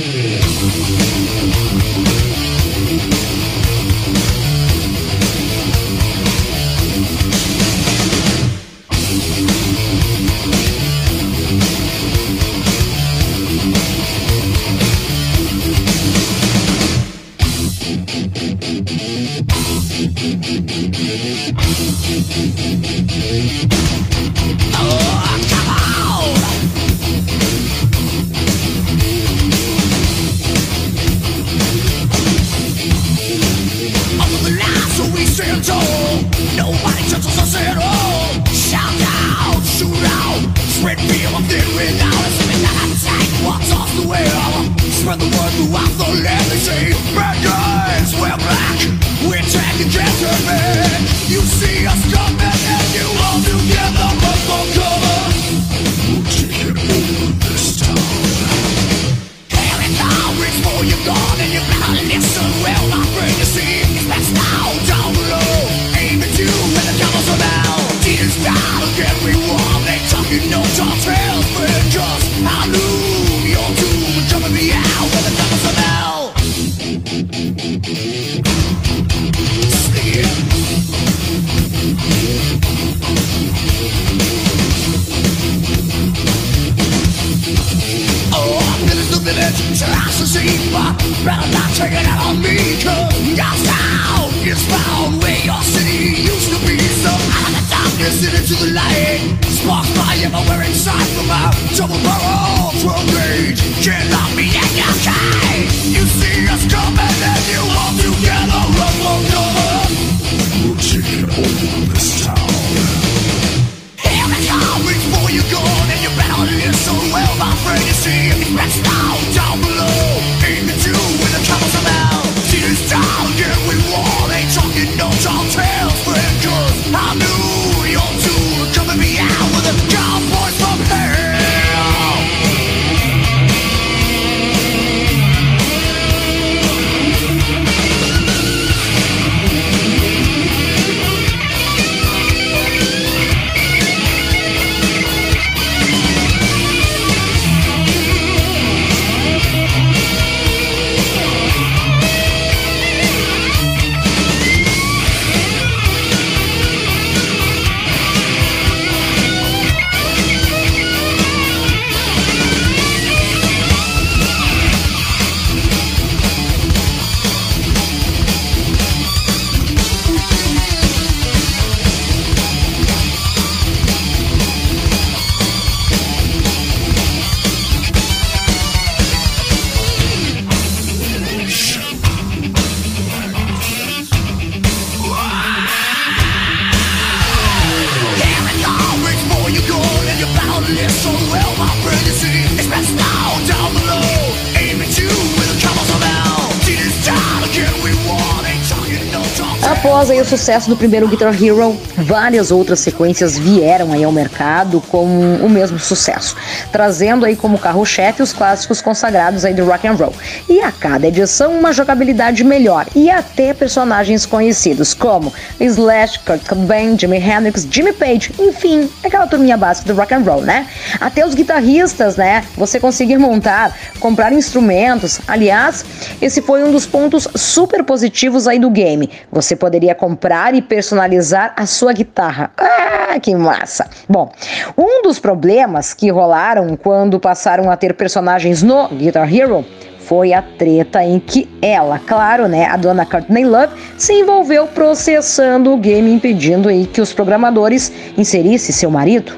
[200.47, 205.76] Sucesso do primeiro Guitar Hero, várias outras sequências vieram aí ao mercado com o mesmo
[205.76, 206.36] sucesso,
[206.70, 210.12] trazendo aí como carro-chefe os clássicos consagrados aí do rock and roll.
[210.49, 216.97] E a cada edição uma jogabilidade melhor e até personagens conhecidos como Slash, Kurt Cobain,
[216.97, 220.68] Jimi Hendrix, Jimmy Page, enfim, aquela turminha básica do rock and roll, né?
[221.01, 222.44] Até os guitarristas, né?
[222.57, 225.18] Você conseguir montar, comprar instrumentos.
[225.26, 225.84] Aliás,
[226.22, 229.11] esse foi um dos pontos super positivos aí do game.
[229.32, 232.51] Você poderia comprar e personalizar a sua guitarra.
[232.59, 233.89] Ah, que massa!
[234.09, 234.30] Bom,
[234.76, 239.64] um dos problemas que rolaram quando passaram a ter personagens no Guitar Hero
[240.01, 245.72] foi a treta em que ela, claro, né, a dona Courtney Love, se envolveu processando
[245.72, 249.32] o game, impedindo aí que os programadores inserissem seu marido,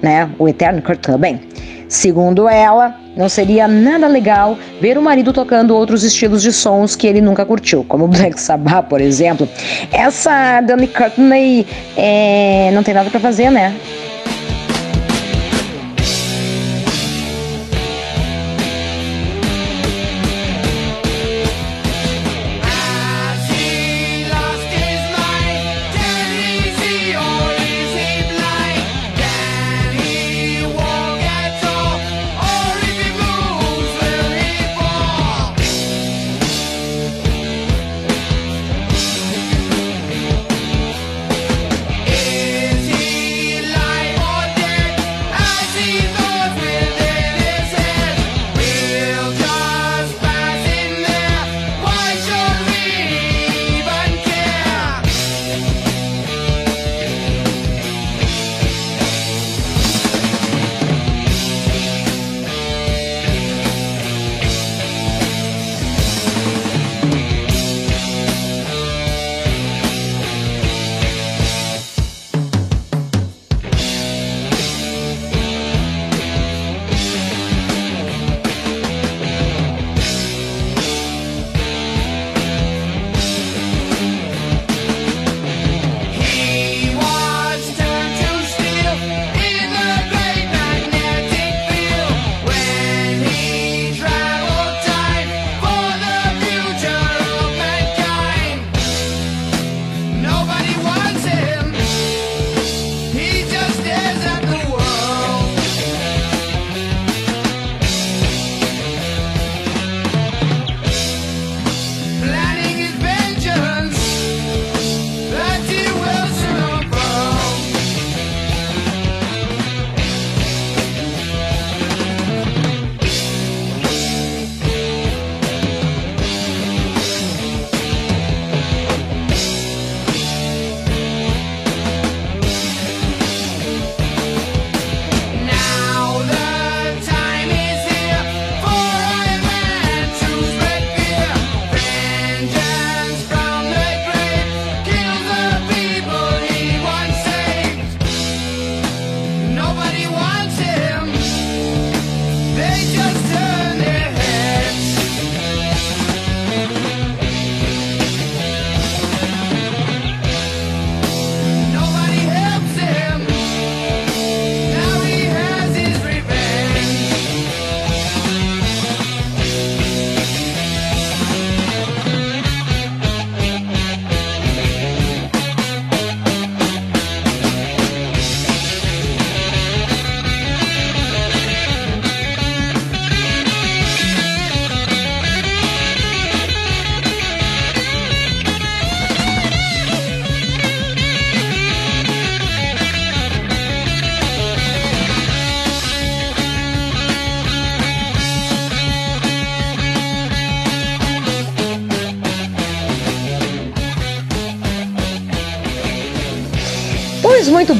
[0.00, 1.40] né, o eterno Kurt Cobain.
[1.88, 7.06] Segundo ela, não seria nada legal ver o marido tocando outros estilos de sons que
[7.06, 9.48] ele nunca curtiu, como Black Sabbath, por exemplo.
[9.92, 11.66] Essa Dani Courtney
[11.96, 13.74] é, não tem nada para fazer, né?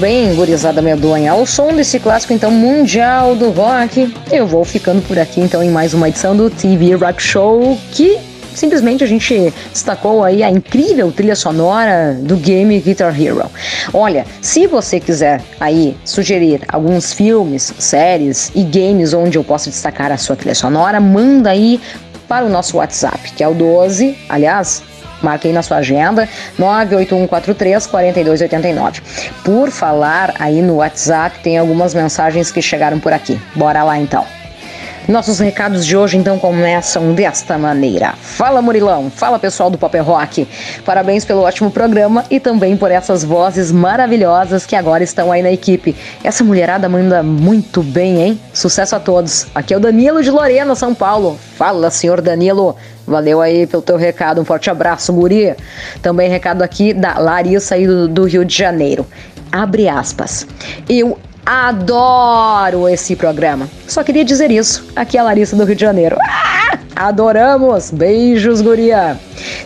[0.05, 1.33] Bem, gurizada medonha.
[1.33, 5.71] Ao som desse clássico, então, mundial do rock, eu vou ficando por aqui, então, em
[5.71, 8.19] mais uma edição do TV Rock Show, que
[8.55, 13.51] simplesmente a gente destacou aí a incrível trilha sonora do game Guitar Hero.
[13.95, 20.13] Olha, se você quiser aí sugerir alguns filmes, séries e games onde eu posso destacar
[20.13, 21.81] a sua trilha sonora, manda aí
[22.29, 24.83] para o nosso WhatsApp, que é o 12, aliás,
[25.23, 29.01] Marque aí na sua agenda, 98143-4289.
[29.45, 33.41] Por falar aí no WhatsApp, tem algumas mensagens que chegaram por aqui.
[33.55, 34.25] Bora lá então.
[35.07, 38.15] Nossos recados de hoje então começam desta maneira.
[38.19, 40.49] Fala Murilão, fala pessoal do Pop Rock.
[40.83, 45.53] Parabéns pelo ótimo programa e também por essas vozes maravilhosas que agora estão aí na
[45.53, 45.95] equipe.
[46.23, 48.41] Essa mulherada manda muito bem, hein?
[48.55, 49.47] Sucesso a todos.
[49.55, 51.39] Aqui é o Danilo de Lorena, São Paulo.
[51.59, 52.75] Fala, senhor Danilo.
[53.07, 55.55] Valeu aí pelo teu recado, um forte abraço, guri.
[56.01, 59.07] Também recado aqui da Larissa aí do, do Rio de Janeiro.
[59.53, 60.47] Abre aspas.
[60.89, 63.69] Eu adoro esse programa.
[63.87, 64.87] Só queria dizer isso.
[64.97, 66.17] Aqui é a Larissa do Rio de Janeiro.
[66.23, 66.79] Ah!
[66.97, 67.91] Adoramos!
[67.91, 69.19] Beijos, guria!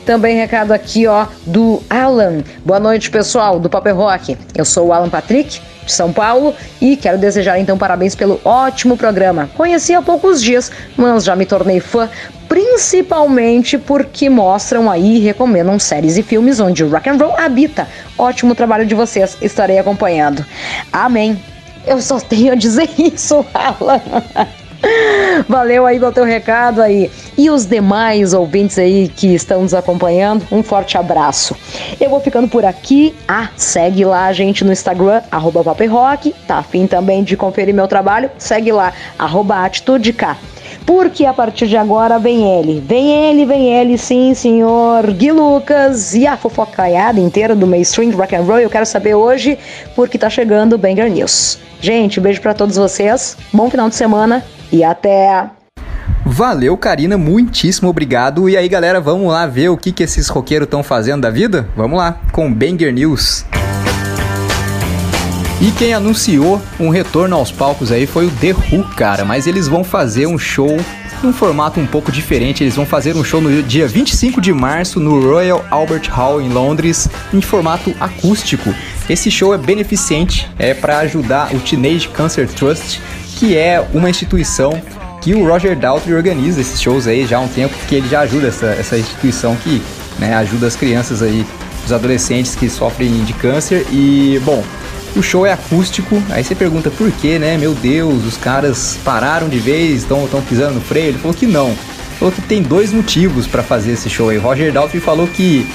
[0.07, 2.43] Também recado aqui, ó, do Alan.
[2.64, 4.37] Boa noite, pessoal, do Paper Rock.
[4.57, 8.97] Eu sou o Alan Patrick, de São Paulo, e quero desejar então parabéns pelo ótimo
[8.97, 9.49] programa.
[9.57, 12.09] Conheci há poucos dias, mas já me tornei fã,
[12.49, 17.87] principalmente porque mostram aí e recomendam séries e filmes onde o rock and roll habita.
[18.16, 20.45] Ótimo trabalho de vocês, estarei acompanhando.
[20.91, 21.39] Amém.
[21.87, 24.01] Eu só tenho a dizer isso, Alan.
[25.49, 27.11] Valeu aí pelo teu recado aí.
[27.37, 31.57] E os demais ouvintes aí que estão nos acompanhando, um forte abraço.
[32.01, 33.14] Eu vou ficando por aqui.
[33.26, 35.64] Ah, segue lá a gente no Instagram, arroba.
[36.47, 38.31] Tá afim também de conferir meu trabalho?
[38.39, 40.37] Segue lá, arroba AtitudeK.
[40.89, 46.14] Porque a partir de agora vem ele, vem ele, vem ele, sim, senhor Gui Lucas
[46.14, 48.59] e a fofocaiada inteira do mainstream rock and roll.
[48.59, 49.59] Eu quero saber hoje
[49.95, 51.59] porque tá chegando o Banger News.
[51.78, 55.51] Gente, beijo para todos vocês, bom final de semana e até!
[56.24, 58.49] Valeu, Karina, muitíssimo obrigado.
[58.49, 61.68] E aí, galera, vamos lá ver o que, que esses roqueiros estão fazendo da vida?
[61.76, 63.45] Vamos lá, com Banger News.
[65.61, 69.24] E quem anunciou um retorno aos palcos aí foi o The Who, cara.
[69.24, 70.78] Mas eles vão fazer um show
[71.20, 72.62] num formato um pouco diferente.
[72.62, 76.48] Eles vão fazer um show no dia 25 de março no Royal Albert Hall em
[76.48, 78.72] Londres, em formato acústico.
[79.11, 83.00] Esse show é beneficente, é para ajudar o Teenage Cancer Trust,
[83.36, 84.80] que é uma instituição
[85.20, 88.20] que o Roger Daltrey organiza esses shows aí já há um tempo, que ele já
[88.20, 89.82] ajuda essa, essa instituição que
[90.20, 91.44] né, ajuda as crianças aí,
[91.84, 93.84] os adolescentes que sofrem de câncer.
[93.90, 94.62] E, bom,
[95.19, 97.57] o show é acústico, aí você pergunta por quê, né?
[97.59, 101.09] Meu Deus, os caras pararam de vez, estão pisando no freio.
[101.09, 101.75] Ele falou que não.
[102.19, 104.39] Falou que tem dois motivos para fazer esse show aí.
[104.39, 105.66] Roger Daltrey falou que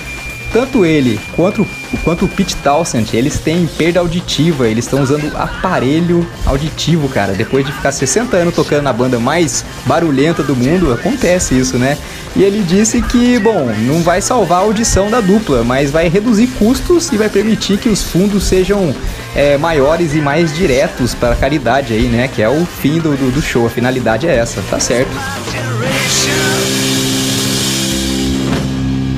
[0.53, 1.67] tanto ele quanto,
[2.03, 7.33] quanto o Pete Townsend, eles têm perda auditiva, eles estão usando aparelho auditivo, cara.
[7.33, 11.97] Depois de ficar 60 anos tocando na banda mais barulhenta do mundo, acontece isso, né?
[12.35, 16.47] E ele disse que, bom, não vai salvar a audição da dupla, mas vai reduzir
[16.59, 18.95] custos e vai permitir que os fundos sejam
[19.35, 22.27] é, maiores e mais diretos para a caridade aí, né?
[22.27, 25.11] Que é o fim do, do, do show, a finalidade é essa, tá certo.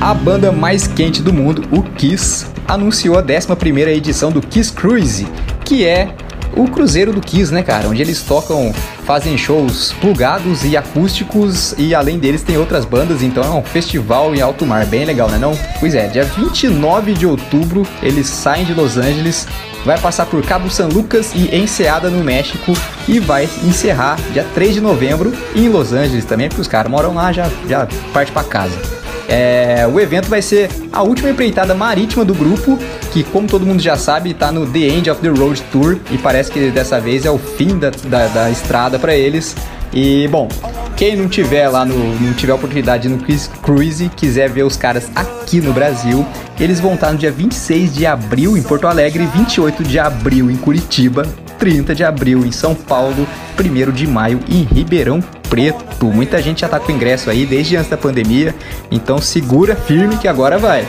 [0.05, 5.25] A banda mais quente do mundo, o Kiss, anunciou a 11ª edição do Kiss Cruise,
[5.63, 6.13] que é
[6.55, 7.89] o cruzeiro do Kiss, né, cara?
[7.89, 8.71] Onde eles tocam,
[9.03, 14.35] fazem shows plugados e acústicos e além deles tem outras bandas, então é um festival
[14.35, 15.57] em alto mar, bem legal, né não?
[15.79, 19.47] Pois é, dia 29 de outubro eles saem de Los Angeles,
[19.83, 22.73] vai passar por Cabo San Lucas e Enseada no México
[23.07, 27.15] e vai encerrar dia 3 de novembro em Los Angeles também, porque os caras moram
[27.15, 29.04] lá, já, já parte para casa.
[29.27, 32.77] É, o evento vai ser a última empreitada marítima do grupo,
[33.11, 36.17] que, como todo mundo já sabe, está no The End of the Road Tour e
[36.17, 39.55] parece que dessa vez é o fim da, da, da estrada para eles.
[39.93, 40.47] E bom,
[40.95, 45.09] quem não tiver lá no, não tiver oportunidade no Chris Cruise, quiser ver os caras
[45.15, 46.25] aqui no Brasil,
[46.59, 50.57] eles vão estar no dia 26 de abril em Porto Alegre, 28 de abril em
[50.57, 51.25] Curitiba,
[51.65, 53.27] 30 de abril em São Paulo,
[53.59, 56.05] 1 de maio em Ribeirão Preto.
[56.05, 58.53] Muita gente já tá com ingresso aí desde antes da pandemia,
[58.91, 60.85] então segura firme que agora vai.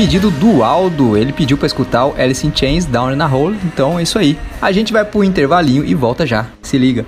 [0.00, 1.14] Pedido do Aldo.
[1.14, 3.58] Ele pediu para escutar o Alice in Chains Down in a Hole.
[3.66, 4.38] Então é isso aí.
[4.58, 6.46] A gente vai pro intervalinho e volta já.
[6.62, 7.04] Se liga.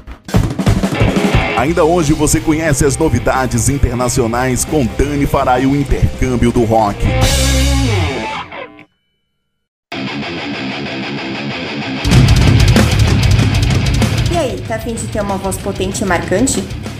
[1.56, 6.98] Ainda hoje você conhece as novidades internacionais com Dani Fará e o intercâmbio do rock.
[14.30, 16.62] E aí, tá afim de ter uma voz potente e marcante?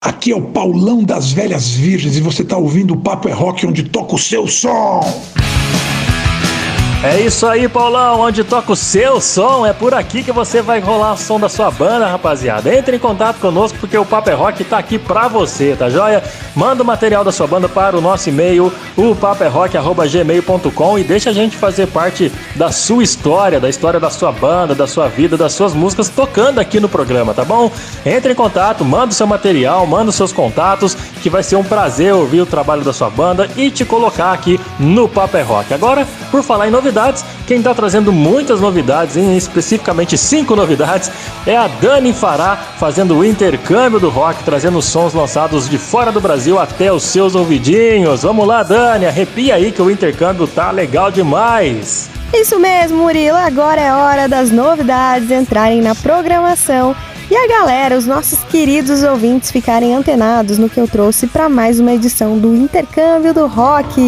[0.00, 3.66] Aqui é o Paulão das Velhas Virgens e você está ouvindo o Papo é Rock
[3.66, 5.00] onde toca o seu som.
[7.00, 8.18] É isso aí, Paulão.
[8.20, 11.48] Onde toca o seu som, é por aqui que você vai rolar o som da
[11.48, 12.74] sua banda, rapaziada.
[12.74, 16.24] Entre em contato conosco porque o Papo é Rock tá aqui pra você, tá joia?
[16.56, 21.32] Manda o material da sua banda para o nosso e-mail, o paperrock.gmail.com e deixa a
[21.32, 25.52] gente fazer parte da sua história, da história da sua banda, da sua vida, das
[25.52, 27.70] suas músicas tocando aqui no programa, tá bom?
[28.04, 31.64] Entre em contato, manda o seu material, manda os seus contatos, que vai ser um
[31.64, 35.72] prazer ouvir o trabalho da sua banda e te colocar aqui no Papo é Rock.
[35.72, 36.87] Agora, por falar em novidades,
[37.46, 41.10] quem está trazendo muitas novidades, especificamente cinco novidades,
[41.46, 46.20] é a Dani Fará, fazendo o intercâmbio do rock, trazendo sons lançados de fora do
[46.20, 48.22] Brasil até os seus ouvidinhos.
[48.22, 52.10] Vamos lá, Dani, arrepia aí que o intercâmbio tá legal demais.
[52.32, 53.36] Isso mesmo, Murilo.
[53.36, 56.94] Agora é hora das novidades entrarem na programação
[57.30, 61.78] e a galera, os nossos queridos ouvintes, ficarem antenados no que eu trouxe para mais
[61.78, 64.00] uma edição do Intercâmbio do Rock.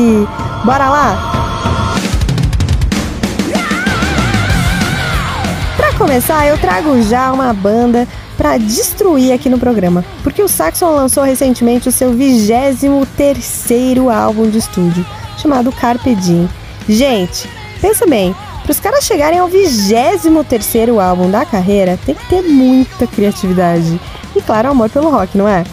[0.65, 1.30] Bora lá!
[6.01, 11.23] Começar, eu trago já uma banda para destruir aqui no programa, porque o Saxon lançou
[11.23, 15.05] recentemente o seu 23 álbum de estúdio,
[15.37, 16.49] chamado Carpe Diem.
[16.89, 17.47] Gente,
[17.83, 23.07] pensa bem, para os caras chegarem ao 23 álbum da carreira, tem que ter muita
[23.07, 24.01] criatividade
[24.35, 25.65] e, claro, amor pelo rock, não é?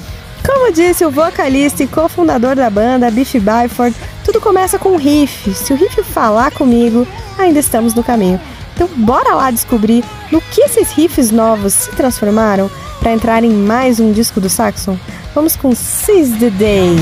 [0.45, 5.53] Como disse o vocalista e cofundador da banda, Biff Byford, tudo começa com um riff.
[5.53, 7.07] Se o riff falar comigo,
[7.37, 8.41] ainda estamos no caminho.
[8.77, 12.69] Então, bora lá descobrir no que esses riffs novos se transformaram
[12.99, 14.99] para entrar em mais um disco do Saxon.
[15.33, 16.95] Vamos com Seize the Day.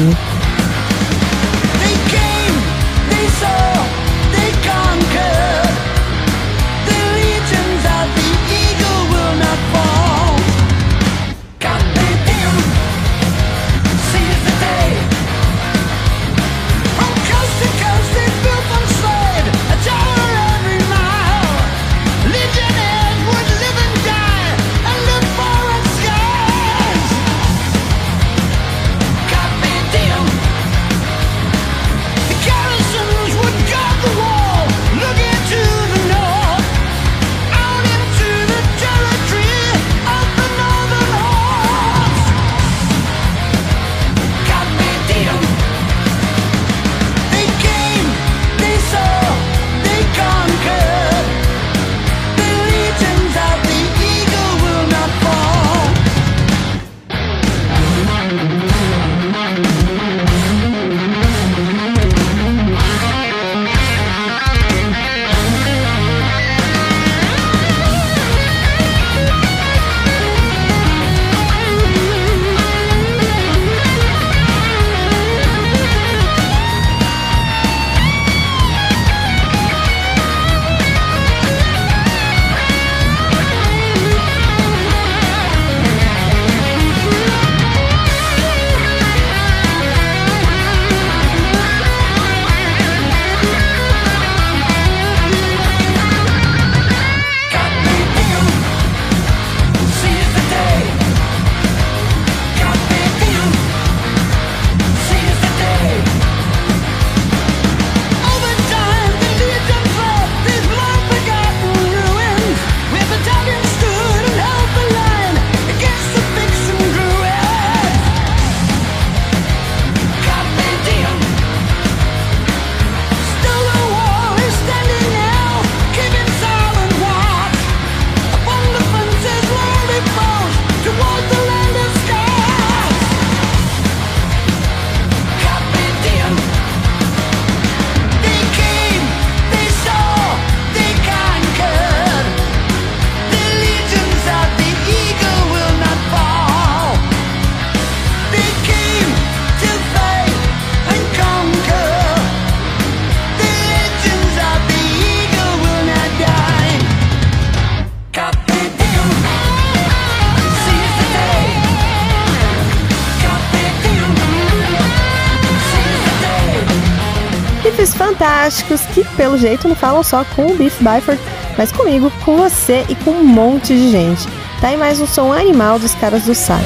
[169.36, 171.21] Pelo jeito, não falam só com o Beef Byford,
[171.57, 174.27] mas comigo, com você e com um monte de gente.
[174.61, 176.63] Tá aí mais um som animal dos caras do Saxon.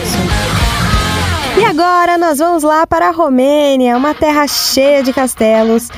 [1.58, 5.90] E agora nós vamos lá para a Romênia, uma terra cheia de castelos,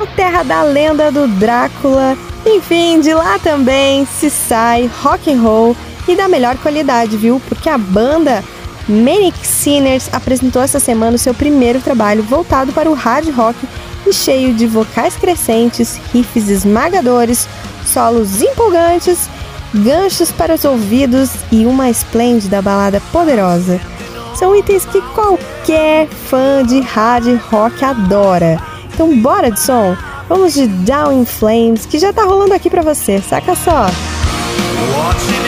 [0.00, 2.16] a terra da lenda do Drácula.
[2.46, 7.42] Enfim, de lá também se sai rock and roll e da melhor qualidade, viu?
[7.48, 8.44] Porque a banda
[8.88, 13.56] Manic Sinners apresentou essa semana o seu primeiro trabalho voltado para o hard rock
[14.06, 17.48] e cheio de vocais crescentes, riffs esmagadores,
[17.84, 19.28] solos empolgantes,
[19.74, 23.80] ganchos para os ouvidos e uma esplêndida balada poderosa.
[24.34, 28.58] São itens que qualquer fã de hard rock adora.
[28.92, 29.96] Então bora de som?
[30.28, 33.86] Vamos de Down in Flames, que já tá rolando aqui pra você, saca só.
[34.96, 35.41] Watching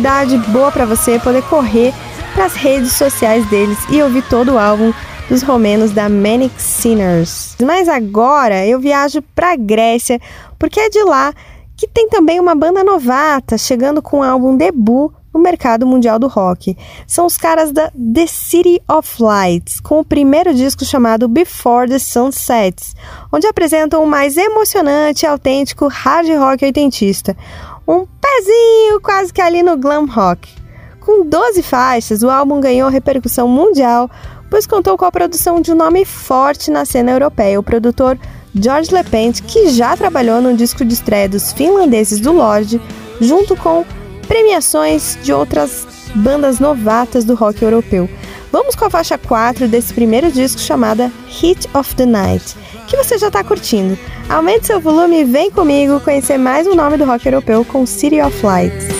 [0.00, 1.92] Novidade boa para você poder correr
[2.32, 4.94] para as redes sociais deles e ouvir todo o álbum
[5.28, 7.54] dos romenos da Manic Sinners.
[7.62, 10.18] Mas agora eu viajo para Grécia,
[10.58, 11.34] porque é de lá
[11.76, 16.28] que tem também uma banda novata chegando com um álbum debut no mercado mundial do
[16.28, 16.76] rock.
[17.06, 21.98] São os caras da The City of Lights, com o primeiro disco chamado Before the
[21.98, 22.94] Sun Sets,
[23.30, 27.36] onde apresentam o mais emocionante e autêntico hard rock oitentista.
[27.90, 30.48] Um pezinho quase que ali no glam rock.
[31.00, 34.08] Com 12 faixas, o álbum ganhou repercussão mundial,
[34.48, 38.16] pois contou com a produção de um nome forte na cena europeia, o produtor
[38.54, 42.80] George LePente, que já trabalhou no disco de estreia dos finlandeses do Lorde,
[43.20, 43.84] junto com
[44.28, 45.84] premiações de outras
[46.14, 48.08] bandas novatas do rock europeu.
[48.52, 52.56] Vamos com a faixa 4 desse primeiro disco chamada Hit of the Night,
[52.88, 53.96] que você já está curtindo.
[54.28, 58.20] Aumente seu volume e vem comigo conhecer mais um nome do rock europeu com City
[58.20, 58.99] of Lights.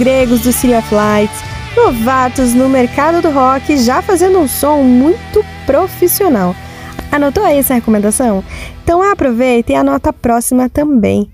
[0.00, 1.44] Gregos do City of Lights,
[1.76, 6.56] novatos no mercado do rock, já fazendo um som muito profissional.
[7.12, 8.42] Anotou aí essa recomendação?
[8.82, 11.30] Então aproveita e anota a próxima também.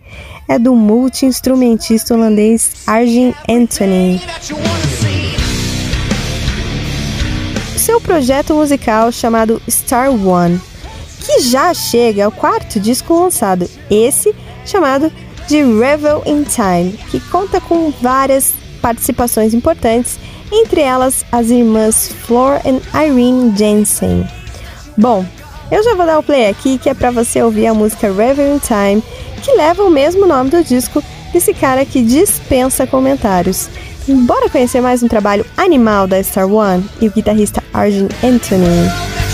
[0.49, 4.21] É do multi-instrumentista holandês Arjen Anthony.
[7.77, 10.61] Seu projeto musical chamado Star One,
[11.25, 14.35] que já chega ao quarto disco lançado, esse
[14.65, 15.13] chamado
[15.49, 20.19] de Revel in Time, que conta com várias participações importantes,
[20.53, 24.27] entre elas as irmãs Flor e Irene Jensen.
[24.97, 25.25] Bom,
[25.71, 28.55] eu já vou dar o play aqui que é para você ouvir a música Revel
[28.55, 29.03] in Time,
[29.43, 31.03] que leva o mesmo nome do disco
[31.33, 33.69] desse cara que dispensa comentários.
[34.09, 39.26] Bora conhecer mais um trabalho animal da Star One e o guitarrista Arjen Anthony.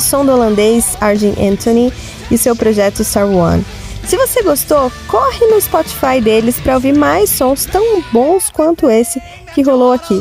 [0.00, 1.92] Som do holandês Arjen Anthony
[2.30, 3.64] e seu projeto Star One.
[4.04, 9.20] Se você gostou, corre no Spotify deles para ouvir mais sons tão bons quanto esse
[9.54, 10.18] que rolou aqui.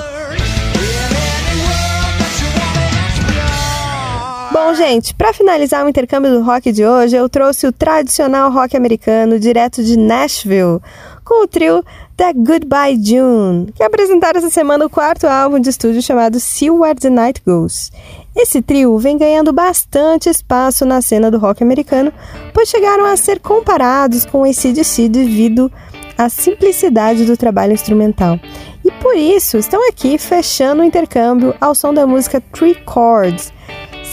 [4.51, 8.75] Bom, gente, para finalizar o intercâmbio do rock de hoje, eu trouxe o tradicional rock
[8.75, 10.81] americano direto de Nashville,
[11.27, 11.83] com o trio
[12.15, 16.97] The Goodbye June, que apresentaram essa semana o quarto álbum de estúdio chamado See Where
[16.97, 17.91] the Night Goes.
[18.35, 22.13] Esse trio vem ganhando bastante espaço na cena do rock americano,
[22.53, 25.71] pois chegaram a ser comparados com o ACDC devido
[26.17, 28.39] à simplicidade do trabalho instrumental.
[28.85, 33.51] E por isso estão aqui fechando o intercâmbio ao som da música Three Chords.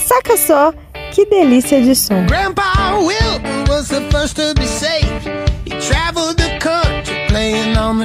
[0.05, 0.73] Saca só
[1.13, 2.25] que delícia de som!
[2.27, 5.29] Grandpa Wilton was the first to be saved.
[5.65, 6.84] He traveled the country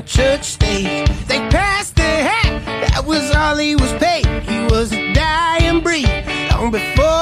[0.00, 1.08] the church stage.
[1.26, 4.26] They passed the hat, that was all he was paid.
[4.42, 6.08] He was a dying breed
[6.50, 7.19] long before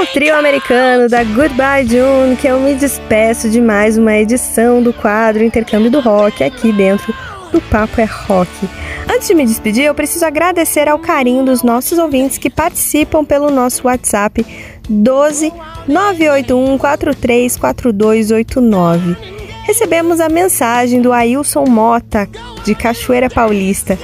[0.00, 4.94] o trio americano da Goodbye June que eu me despeço de mais uma edição do
[4.94, 7.14] quadro Intercâmbio do Rock aqui dentro
[7.52, 8.48] do Papo é Rock.
[9.12, 13.50] Antes de me despedir, eu preciso agradecer ao carinho dos nossos ouvintes que participam pelo
[13.50, 14.46] nosso WhatsApp
[14.88, 15.52] 12
[15.86, 19.16] 981 434289.
[19.64, 22.26] Recebemos a mensagem do Ailson Mota,
[22.64, 23.98] de Cachoeira Paulista.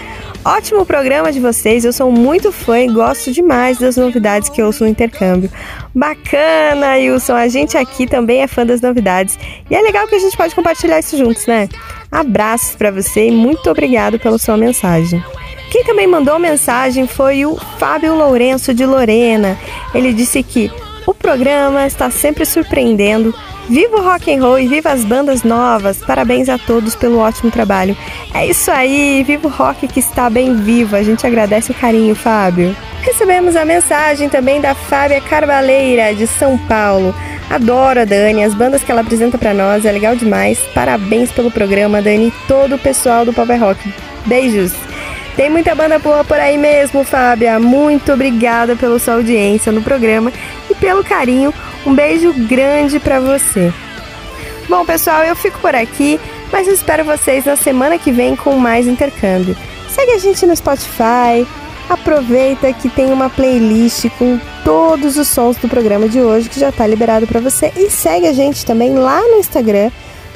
[0.47, 4.85] Ótimo programa de vocês, eu sou muito fã e gosto demais das novidades que ouço
[4.85, 5.51] no intercâmbio.
[5.93, 9.36] Bacana, Wilson, a gente aqui também é fã das novidades
[9.68, 11.68] e é legal que a gente pode compartilhar isso juntos, né?
[12.12, 15.20] Abraços para você e muito obrigado pela sua mensagem.
[15.68, 19.59] Quem também mandou mensagem foi o Fábio Lourenço de Lorena.
[19.93, 20.70] Ele disse que
[21.09, 23.35] o programa está sempre surpreendendo.
[23.68, 25.98] Viva o rock and roll e viva as bandas novas.
[25.98, 27.97] Parabéns a todos pelo ótimo trabalho.
[28.32, 30.94] É isso aí, viva o rock que está bem vivo.
[30.94, 32.76] A gente agradece o carinho, Fábio.
[33.02, 37.14] Recebemos a mensagem também da Fábia Carvaleira, de São Paulo.
[37.51, 40.59] Adoro a Dani, as bandas que ela apresenta para nós, é legal demais.
[40.74, 43.93] Parabéns pelo programa, Dani, e todo o pessoal do Pop Rock.
[44.26, 44.72] Beijos.
[45.36, 47.60] Tem muita banda boa por aí mesmo, Fábia.
[47.60, 50.32] Muito obrigada pela sua audiência no programa
[50.70, 51.52] e pelo carinho.
[51.84, 53.70] Um beijo grande para você.
[54.66, 56.18] Bom, pessoal, eu fico por aqui,
[56.50, 59.54] mas espero vocês na semana que vem com mais intercâmbio.
[59.90, 61.46] Segue a gente no Spotify,
[61.88, 66.70] aproveita que tem uma playlist com todos os sons do programa de hoje que já
[66.70, 69.90] está liberado para você e segue a gente também lá no Instagram,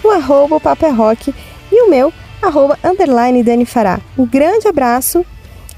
[0.04, 1.34] no arroba Papo é Rock
[1.72, 4.00] e o meu, arroba underline Dani Fará.
[4.16, 5.24] Um grande abraço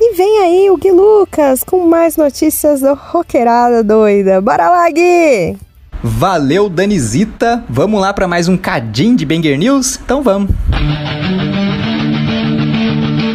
[0.01, 4.41] e vem aí o Gui Lucas com mais notícias do Roqueirada Doida.
[4.41, 5.57] Bora lá, Gui!
[6.03, 7.63] Valeu, Danizita.
[7.69, 10.01] Vamos lá para mais um cadinho de Banger News?
[10.03, 10.51] Então vamos.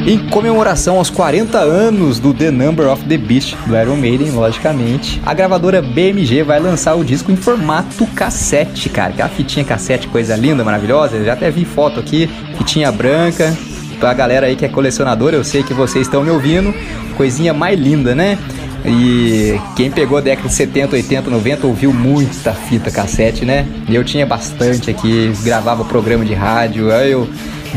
[0.07, 5.21] Em comemoração aos 40 anos do The Number of the Beast do Iron Maiden, logicamente,
[5.25, 9.09] a gravadora BMG vai lançar o disco em formato cassete, cara.
[9.09, 11.17] Aquela fitinha cassete, coisa linda, maravilhosa.
[11.17, 13.53] Eu já até vi foto aqui, fitinha branca.
[13.99, 16.73] Pra galera aí que é colecionadora, eu sei que vocês estão me ouvindo.
[17.17, 18.37] Coisinha mais linda, né?
[18.85, 23.67] E quem pegou a década de 70, 80, 90 ouviu muita fita cassete, né?
[23.89, 27.27] Eu tinha bastante aqui, gravava programa de rádio, aí eu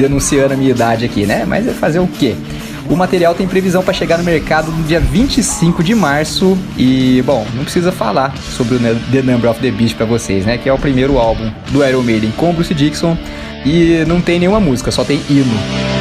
[0.01, 1.45] denunciando a minha idade aqui, né?
[1.47, 2.35] Mas é fazer o quê?
[2.89, 7.47] O material tem previsão para chegar no mercado no dia 25 de março e, bom,
[7.55, 8.79] não precisa falar sobre o
[9.13, 10.59] The Number of the Beast para vocês, né?
[10.59, 13.17] Que é o primeiro álbum do Iron Maiden com Bruce Dixon
[13.65, 16.00] e não tem nenhuma música, só tem hino.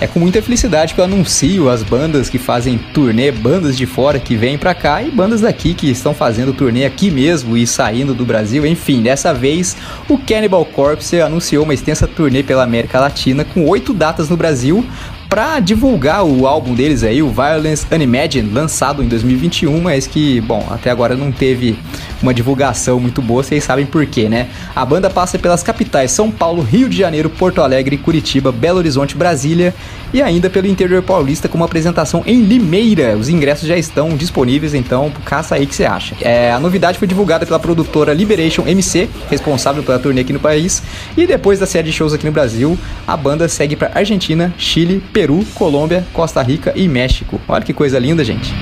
[0.00, 4.20] É com muita felicidade que eu anuncio as bandas que fazem turnê, bandas de fora
[4.20, 8.14] que vêm pra cá e bandas daqui que estão fazendo turnê aqui mesmo e saindo
[8.14, 8.64] do Brasil.
[8.64, 9.76] Enfim, dessa vez
[10.08, 14.86] o Cannibal Corpse anunciou uma extensa turnê pela América Latina com oito datas no Brasil
[15.28, 20.66] para divulgar o álbum deles aí, o Violence Unimagined, lançado em 2021, mas que, bom,
[20.70, 21.78] até agora não teve
[22.22, 24.48] uma divulgação muito boa, vocês sabem por quê, né?
[24.74, 29.16] A banda passa pelas capitais São Paulo, Rio de Janeiro, Porto Alegre, Curitiba, Belo Horizonte,
[29.16, 29.74] Brasília
[30.12, 33.16] e ainda pelo interior paulista com uma apresentação em Limeira.
[33.16, 36.16] Os ingressos já estão disponíveis, então caça aí que você acha.
[36.20, 40.82] É, a novidade foi divulgada pela produtora Liberation MC, responsável pela turnê aqui no país,
[41.16, 45.02] e depois da série de shows aqui no Brasil, a banda segue para Argentina, Chile,
[45.18, 47.40] Peru, Colômbia, Costa Rica e México.
[47.48, 48.54] Olha que coisa linda, gente.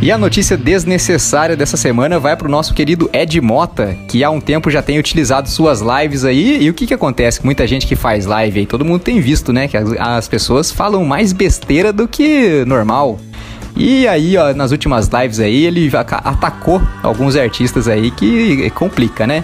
[0.00, 4.40] E a notícia desnecessária dessa semana vai pro nosso querido Ed Mota, que há um
[4.40, 6.62] tempo já tem utilizado suas lives aí.
[6.62, 7.44] E o que que acontece?
[7.44, 9.66] Muita gente que faz live aí, todo mundo tem visto, né?
[9.66, 13.18] Que as, as pessoas falam mais besteira do que normal.
[13.74, 19.42] E aí, ó, nas últimas lives aí, ele atacou alguns artistas aí que complica, né?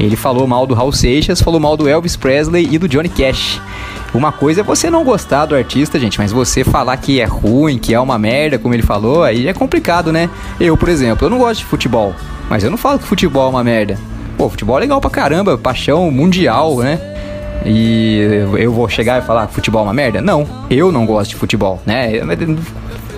[0.00, 3.60] Ele falou mal do Raul Seixas, falou mal do Elvis Presley e do Johnny Cash.
[4.14, 7.78] Uma coisa é você não gostar do artista, gente, mas você falar que é ruim,
[7.78, 10.30] que é uma merda, como ele falou, aí é complicado, né?
[10.58, 12.14] Eu, por exemplo, eu não gosto de futebol,
[12.48, 13.98] mas eu não falo que futebol é uma merda.
[14.38, 16.98] Pô, futebol é legal pra caramba, paixão mundial, né?
[17.64, 20.20] E eu vou chegar e falar futebol é uma merda?
[20.20, 22.12] Não, eu não gosto de futebol, né?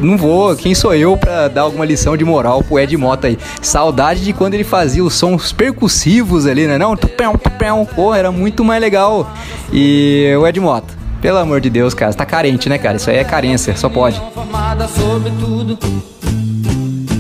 [0.01, 3.39] Não vou, quem sou eu pra dar alguma lição de moral pro Ed Mota aí?
[3.61, 6.77] Saudade de quando ele fazia os sons percussivos ali, né?
[6.77, 9.31] Não, tupão, tupão, pô, era muito mais legal.
[9.73, 12.97] E o Ed Mota, pelo amor de Deus, cara, você tá carente, né, cara?
[12.97, 14.21] Isso aí é carência, só pode.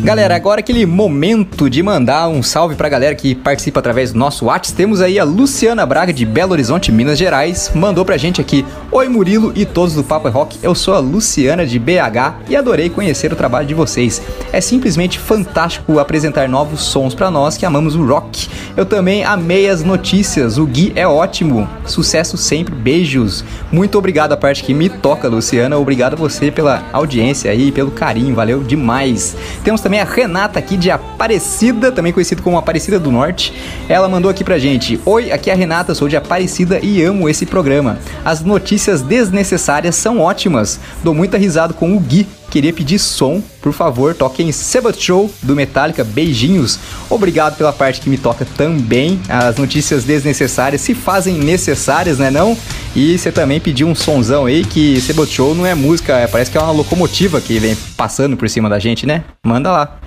[0.02, 4.46] Galera, agora aquele momento de mandar um salve pra galera que participa através do nosso
[4.46, 4.76] WhatsApp.
[4.76, 9.08] Temos aí a Luciana Braga de Belo Horizonte, Minas Gerais, mandou pra gente aqui: Oi
[9.08, 12.90] Murilo e todos do Papo é Rock, eu sou a Luciana de BH e adorei
[12.90, 14.20] conhecer o trabalho de vocês.
[14.52, 18.48] É simplesmente fantástico apresentar novos sons pra nós que amamos o rock.
[18.76, 21.68] Eu também amei as notícias, o Gui é ótimo.
[21.86, 23.44] Sucesso sempre, beijos.
[23.70, 25.78] Muito obrigado a parte que me toca, Luciana.
[25.78, 29.36] Obrigado a você pela audiência aí, pelo carinho, valeu demais.
[29.62, 33.52] Temos também a Renata aqui de Aparecida, também conhecido como Aparecida do Norte.
[33.88, 37.28] Ela mandou aqui pra gente: Oi, aqui é a Renata, sou de Aparecida e amo
[37.28, 37.98] esse programa.
[38.24, 40.80] As notícias desnecessárias são ótimas.
[41.02, 42.26] Dou muita risada com o Gui.
[42.52, 46.78] Queria pedir som, por favor, toquem Sabbath Show do Metallica, beijinhos.
[47.08, 49.18] Obrigado pela parte que me toca também.
[49.26, 52.54] As notícias desnecessárias se fazem necessárias, né não?
[52.94, 56.50] E você também pediu um sonzão aí que Sabbath Show não é música, é- parece
[56.50, 59.24] que é uma locomotiva que vem passando por cima da gente, né?
[59.42, 59.98] Manda lá.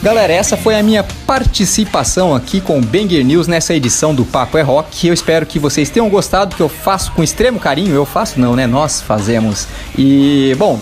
[0.00, 4.56] Galera, essa foi a minha participação aqui com o Banger News nessa edição do Papo
[4.56, 5.08] é Rock.
[5.08, 7.94] Eu espero que vocês tenham gostado, que eu faço com extremo carinho.
[7.94, 8.66] Eu faço não, né?
[8.66, 9.66] Nós fazemos.
[9.98, 10.80] E, bom,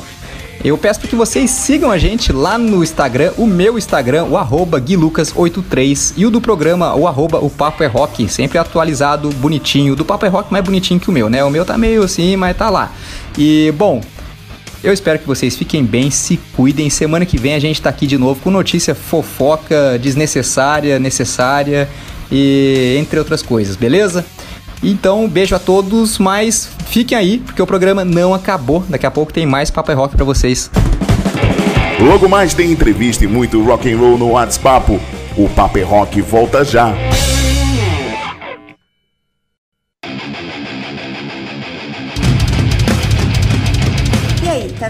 [0.63, 4.81] eu peço que vocês sigam a gente lá no Instagram, o meu Instagram, o arroba
[4.81, 9.97] guilucas83 e o do programa, o arroba o Papo é Rock, sempre atualizado, bonitinho.
[9.97, 11.45] Do Papo é Rock mais bonitinho que o meu, né?
[11.45, 12.93] O meu tá meio assim, mas tá lá.
[13.39, 14.03] E, bom,
[14.83, 16.89] eu espero que vocês fiquem bem, se cuidem.
[16.91, 21.89] Semana que vem a gente tá aqui de novo com notícia fofoca, desnecessária, necessária
[22.31, 24.25] e entre outras coisas, beleza?
[24.83, 28.85] Então, beijo a todos, mas fiquem aí, porque o programa não acabou.
[28.89, 30.71] Daqui a pouco tem mais Papo é Rock pra vocês.
[31.99, 35.01] Logo mais tem entrevista e muito rock and roll no WhatsApp.
[35.37, 36.95] O Papo é Rock volta já.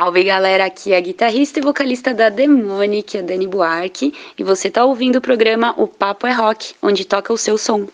[0.00, 4.70] Salve galera, aqui é a guitarrista e vocalista da Demonic, a Dani Buarque, e você
[4.70, 7.86] tá ouvindo o programa O Papo é Rock, onde toca o seu som.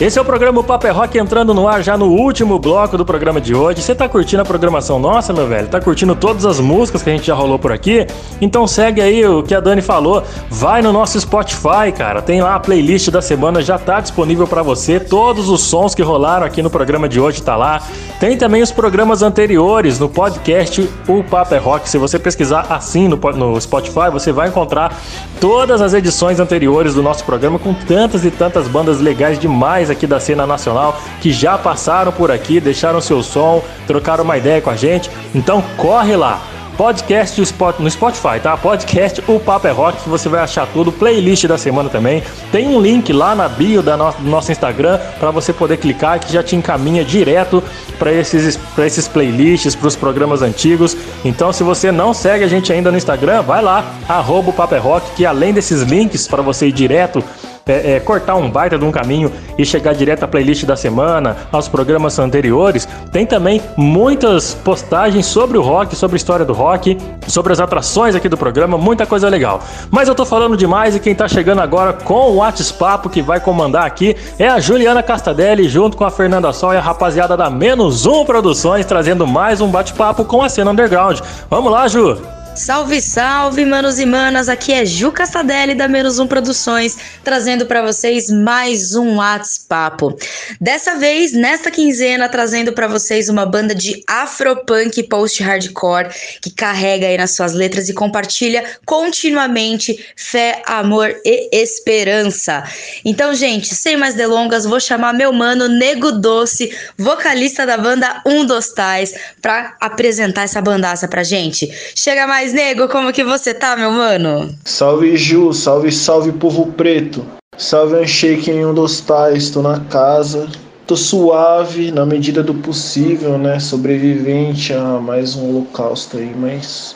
[0.00, 3.04] Esse é o programa Papo é Rock entrando no ar já no último bloco do
[3.04, 3.80] programa de hoje.
[3.80, 5.68] Você tá curtindo a programação nossa, meu velho?
[5.68, 8.04] Tá curtindo todas as músicas que a gente já rolou por aqui?
[8.40, 10.24] Então segue aí o que a Dani falou.
[10.50, 12.20] Vai no nosso Spotify, cara.
[12.20, 14.98] Tem lá a playlist da semana, já tá disponível para você.
[14.98, 17.80] Todos os sons que rolaram aqui no programa de hoje tá lá.
[18.18, 21.88] Tem também os programas anteriores no podcast O Papo é Rock.
[21.88, 25.00] Se você pesquisar assim no, no Spotify, você vai encontrar
[25.40, 30.06] todas as edições anteriores do nosso programa com tantas e tantas bandas legais demais aqui
[30.06, 34.70] da cena nacional que já passaram por aqui, deixaram seu som, trocaram uma ideia com
[34.70, 35.10] a gente.
[35.34, 36.40] Então corre lá.
[36.76, 37.40] Podcast
[37.78, 38.56] no Spotify, tá?
[38.56, 40.90] Podcast O Papo é Rock, que você vai achar tudo.
[40.90, 42.20] Playlist da semana também.
[42.50, 46.18] Tem um link lá na bio da no, do nosso Instagram para você poder clicar
[46.18, 47.62] que já te encaminha direto
[47.96, 50.96] para esses, esses playlists, para os programas antigos.
[51.24, 54.74] Então, se você não segue a gente ainda no Instagram, vai lá, arroba o Papo
[54.74, 57.22] é Rock, que além desses links para você ir direto
[57.66, 61.68] é, cortar um baita de um caminho e chegar direto à playlist da semana, aos
[61.68, 67.52] programas anteriores, tem também muitas postagens sobre o rock, sobre a história do rock, sobre
[67.52, 69.60] as atrações aqui do programa, muita coisa legal.
[69.90, 73.40] Mas eu tô falando demais e quem tá chegando agora com o WhatsApp que vai
[73.40, 77.48] comandar aqui é a Juliana Castadelli, junto com a Fernanda Sol e a rapaziada da
[77.48, 81.20] Menos Um Produções, trazendo mais um bate-papo com a cena underground.
[81.48, 82.33] Vamos lá, Ju!
[82.56, 84.48] Salve, salve, manos e manas!
[84.48, 90.14] Aqui é Ju Castadelli da Menos Um Produções, trazendo para vocês mais um WhatsApp.
[90.60, 96.08] Dessa vez, nesta quinzena, trazendo para vocês uma banda de afropunk post-hardcore
[96.40, 102.62] que carrega aí nas suas letras e compartilha continuamente fé, amor e esperança.
[103.04, 108.46] Então, gente, sem mais delongas, vou chamar meu mano Nego Doce, vocalista da banda Um
[108.46, 109.12] dos Tais,
[109.42, 111.68] para apresentar essa bandaça pra gente.
[111.96, 112.88] Chega mais mais, nego?
[112.88, 114.54] Como que você tá, meu mano?
[114.64, 117.24] Salve Ju, salve, salve povo preto.
[117.56, 120.48] Salve um shake em um dos tais, tô na casa.
[120.86, 123.58] Tô suave, na medida do possível, né?
[123.58, 126.94] Sobrevivente a mais um holocausto aí, mas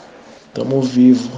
[0.53, 1.31] tamo vivo.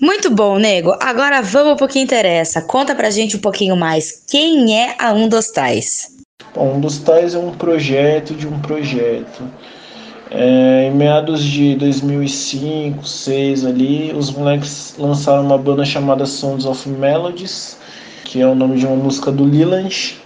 [0.00, 0.96] Muito bom, nego.
[1.00, 2.62] Agora vamos pro que interessa.
[2.62, 4.24] Conta pra gente um pouquinho mais.
[4.26, 6.08] Quem é a Um dos Tais?
[6.54, 9.42] Bom, um dos Tais é um projeto de um projeto.
[10.36, 16.88] É, em meados de 2005, 2006 ali, os moleques lançaram uma banda chamada Sounds of
[16.88, 17.78] Melodies,
[18.24, 20.16] que é o nome de uma música do Leland.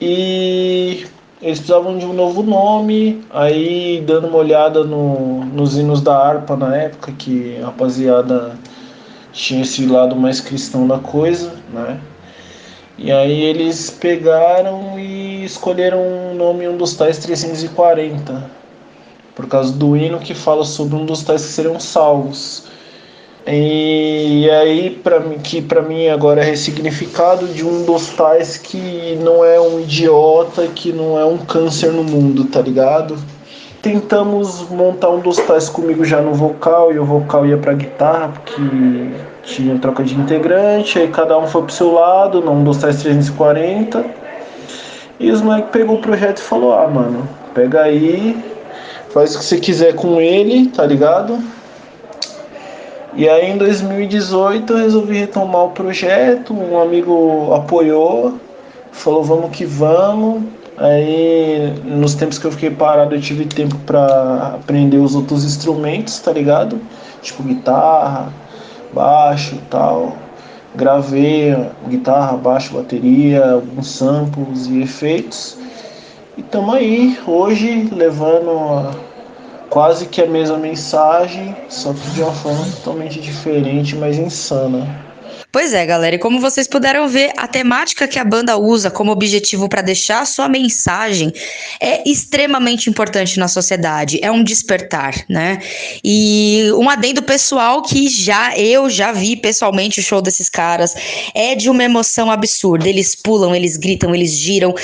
[0.00, 1.06] E
[1.40, 6.56] eles precisavam de um novo nome, aí dando uma olhada no, nos hinos da harpa
[6.56, 8.58] na época, que a rapaziada
[9.32, 12.00] tinha esse lado mais cristão da coisa, né?
[12.98, 16.00] E aí eles pegaram e escolheram
[16.32, 18.61] o nome um dos tais 340,
[19.34, 22.64] por causa do hino que fala sobre um dos tais que seriam salvos.
[23.46, 29.18] E aí, para mim, que para mim agora é ressignificado de um dos tais que
[29.20, 33.16] não é um idiota, que não é um câncer no mundo, tá ligado?
[33.80, 38.28] Tentamos montar um dos tais comigo já no vocal e o vocal ia pra guitarra,
[38.28, 38.62] porque
[39.42, 44.04] tinha troca de integrante, aí cada um foi pro seu lado, não dos tais 340.
[45.18, 48.36] E os moleques pegou o projeto e falou: Ah, mano, pega aí,
[49.12, 51.38] faz o que você quiser com ele, tá ligado?
[53.14, 58.38] E aí em 2018 eu resolvi retomar o projeto, um amigo apoiou,
[58.90, 60.42] falou vamos que vamos.
[60.78, 66.18] Aí nos tempos que eu fiquei parado eu tive tempo para aprender os outros instrumentos,
[66.20, 66.80] tá ligado?
[67.20, 68.32] Tipo guitarra,
[68.94, 70.16] baixo tal.
[70.74, 71.54] Gravei
[71.86, 75.58] guitarra, baixo, bateria, alguns samples e efeitos.
[76.36, 78.94] E tamo aí, hoje levando a
[79.68, 85.12] quase que a mesma mensagem, só que de uma forma totalmente diferente, mas insana.
[85.52, 89.12] Pois é, galera, e como vocês puderam ver, a temática que a banda usa como
[89.12, 91.30] objetivo para deixar sua mensagem
[91.78, 95.58] é extremamente importante na sociedade, é um despertar, né?
[96.02, 100.94] E um adendo pessoal que já eu já vi pessoalmente o show desses caras,
[101.34, 102.88] é de uma emoção absurda.
[102.88, 104.74] Eles pulam, eles gritam, eles giram,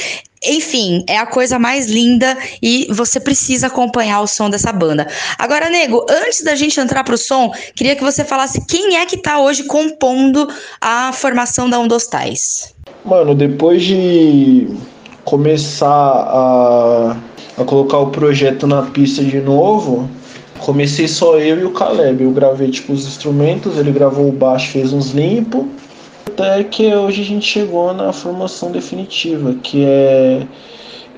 [0.44, 5.06] enfim, é a coisa mais linda e você precisa acompanhar o som dessa banda.
[5.38, 9.16] Agora, nego, antes da gente entrar pro som, queria que você falasse quem é que
[9.16, 10.48] tá hoje compondo
[10.80, 12.74] a formação da Um dos Tais.
[13.04, 14.68] Mano, depois de
[15.24, 17.16] começar a,
[17.56, 20.08] a colocar o projeto na pista de novo,
[20.60, 22.22] comecei só eu e o Caleb.
[22.22, 25.66] Eu gravei tipo os instrumentos, ele gravou o baixo, fez uns limpos
[26.38, 30.46] até que hoje a gente chegou na formação definitiva, que é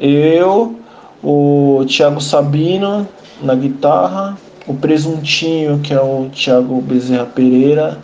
[0.01, 0.75] eu,
[1.23, 3.07] o Thiago Sabino
[3.43, 7.99] na guitarra, o Presuntinho, que é o Thiago Bezerra Pereira,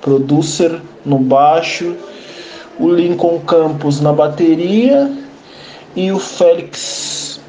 [0.00, 1.96] producer no baixo,
[2.78, 5.10] o Lincoln Campos na bateria
[5.96, 7.40] e o Félix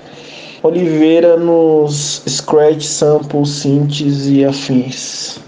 [0.64, 5.45] Oliveira nos scratch, samples, synths e afins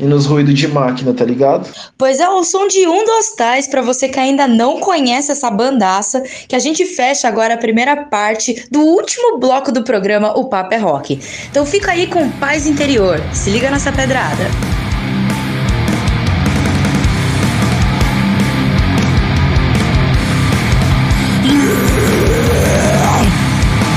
[0.00, 1.68] e nos ruídos de máquina, tá ligado?
[1.98, 5.50] Pois é, o som de um dos tais para você que ainda não conhece essa
[5.50, 10.48] bandaça, que a gente fecha agora a primeira parte do último bloco do programa O
[10.48, 11.20] Papo é Rock.
[11.50, 13.20] Então fica aí com paz interior.
[13.32, 14.44] Se liga nessa pedrada.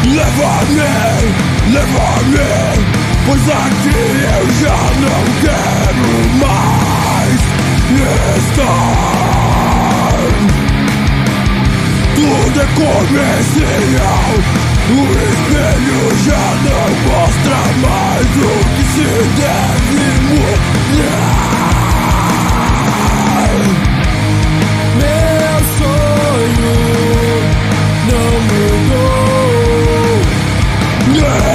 [0.05, 2.37] Leva-me, leva-me,
[3.25, 4.12] pois aqui
[12.15, 14.29] Tudo é comercial,
[14.89, 19.07] o espelho já não mostra mais o que se
[19.41, 21.33] deve mudar.
[24.99, 26.77] Meu sonho
[28.11, 29.63] não mudou.
[31.07, 31.52] Nem,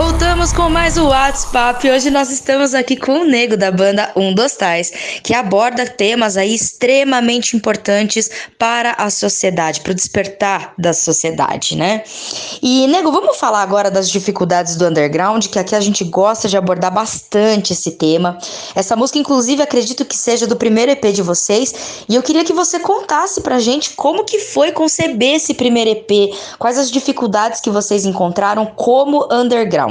[0.00, 1.86] Voltamos com mais o WhatsApp.
[1.90, 4.90] Hoje nós estamos aqui com o Nego da banda Um dos Tais,
[5.22, 12.02] que aborda temas aí extremamente importantes para a sociedade, para o despertar da sociedade, né?
[12.62, 16.56] E Nego, vamos falar agora das dificuldades do underground, que aqui a gente gosta de
[16.56, 18.38] abordar bastante esse tema.
[18.74, 21.74] Essa música, inclusive, acredito que seja do primeiro EP de vocês,
[22.08, 26.34] e eu queria que você contasse pra gente como que foi conceber esse primeiro EP,
[26.58, 29.89] quais as dificuldades que vocês encontraram como underground.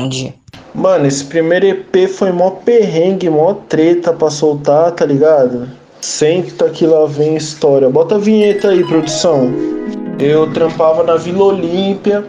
[0.74, 5.68] Mano, esse primeiro EP foi mó perrengue, mó treta pra soltar, tá ligado?
[6.00, 7.90] Senta que lá vem história.
[7.90, 9.52] Bota a vinheta aí, produção.
[10.20, 12.24] Eu trampava na Vila Olímpia.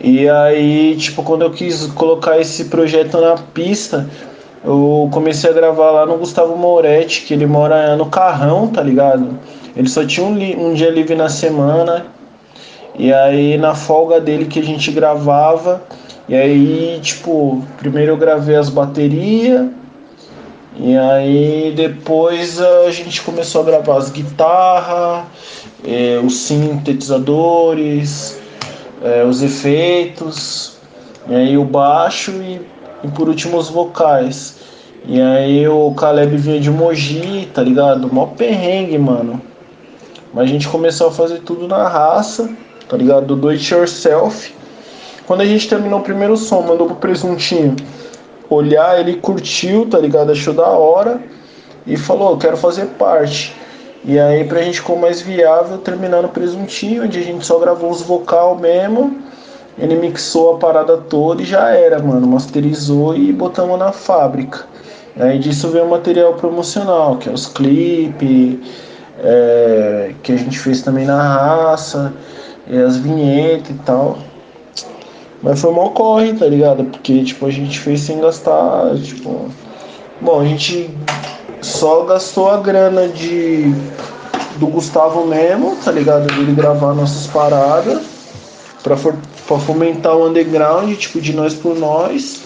[0.00, 4.06] E aí, tipo, quando eu quis colocar esse projeto na pista,
[4.62, 9.38] eu comecei a gravar lá no Gustavo Moretti, que ele mora no Carrão, tá ligado?
[9.74, 12.06] Ele só tinha um, um dia livre na semana.
[12.98, 15.82] E aí, na folga dele que a gente gravava,
[16.28, 19.68] e aí, tipo, primeiro eu gravei as baterias,
[20.78, 25.24] e aí depois a gente começou a gravar as guitarras,
[25.84, 28.38] eh, os sintetizadores,
[29.02, 30.76] eh, os efeitos,
[31.28, 32.60] e aí o baixo e,
[33.04, 34.56] e por último os vocais.
[35.08, 38.12] E aí o Caleb vinha de Mogi, tá ligado?
[38.12, 39.40] Mó perrengue, mano.
[40.34, 42.50] Mas a gente começou a fazer tudo na raça,
[42.88, 43.36] tá ligado?
[43.36, 44.52] Do it yourself.
[45.26, 47.74] Quando a gente terminou o primeiro som, mandou pro presuntinho
[48.48, 50.30] olhar, ele curtiu, tá ligado?
[50.30, 51.20] Achou da hora
[51.86, 53.54] e falou, quero fazer parte.
[54.04, 57.90] E aí pra gente ficou mais viável terminar no presuntinho, onde a gente só gravou
[57.90, 59.18] os vocal mesmo.
[59.76, 62.26] Ele mixou a parada toda e já era, mano.
[62.26, 64.64] Masterizou e botamos na fábrica.
[65.18, 68.58] Aí disso veio o material promocional, que é os clipes,
[69.18, 72.12] é, que a gente fez também na raça,
[72.86, 74.18] as vinhetas e tal.
[75.42, 76.84] Mas foi mal corre, tá ligado?
[76.84, 79.48] Porque, tipo, a gente fez sem gastar, tipo...
[80.20, 80.90] Bom, a gente
[81.60, 83.72] só gastou a grana de
[84.58, 86.26] do Gustavo mesmo, tá ligado?
[86.26, 88.02] Dele gravar nossas paradas
[88.82, 89.14] pra, for,
[89.46, 92.40] pra fomentar o underground, tipo, de nós por nós.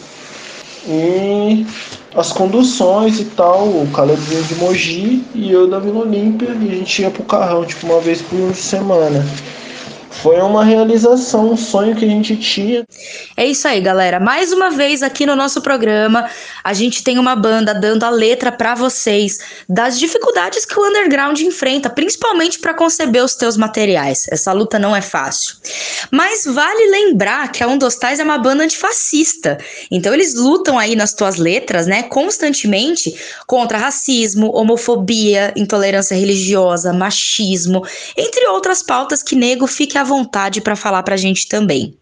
[0.86, 1.66] E
[2.14, 6.72] as conduções e tal, o Caleb vinha de Mogi e eu da Vila Olímpia, e
[6.72, 9.24] a gente ia pro carrão, tipo, uma vez por semana.
[10.11, 12.85] Foi uma realização, um sonho que a gente tinha.
[13.37, 14.19] É isso aí, galera.
[14.19, 16.28] Mais uma vez aqui no nosso programa,
[16.65, 19.39] a gente tem uma banda dando a letra pra vocês
[19.69, 24.27] das dificuldades que o underground enfrenta, principalmente pra conceber os teus materiais.
[24.31, 25.55] Essa luta não é fácil.
[26.11, 29.59] Mas vale lembrar que a Um dos Tais é uma banda antifascista.
[29.91, 33.15] Então eles lutam aí nas tuas letras, né, constantemente
[33.47, 41.02] contra racismo, homofobia, intolerância religiosa, machismo, entre outras pautas que nego fique vontade para falar
[41.02, 41.97] pra gente também.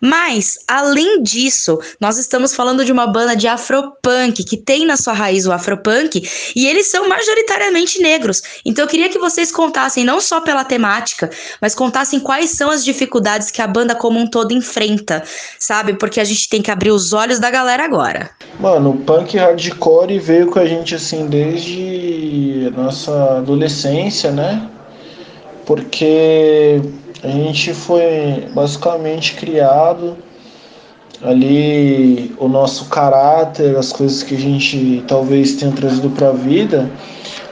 [0.00, 5.12] Mas, além disso, nós estamos falando de uma banda de afropunk, que tem na sua
[5.12, 6.22] raiz o afropunk,
[6.54, 8.42] e eles são majoritariamente negros.
[8.64, 11.30] Então eu queria que vocês contassem, não só pela temática,
[11.60, 15.22] mas contassem quais são as dificuldades que a banda como um todo enfrenta,
[15.58, 15.94] sabe?
[15.94, 18.30] Porque a gente tem que abrir os olhos da galera agora.
[18.60, 24.68] Mano, o punk hardcore veio com a gente assim desde nossa adolescência, né?
[25.64, 26.80] Porque
[27.22, 30.16] a gente foi basicamente criado
[31.22, 36.88] ali o nosso caráter, as coisas que a gente talvez tenha trazido para a vida,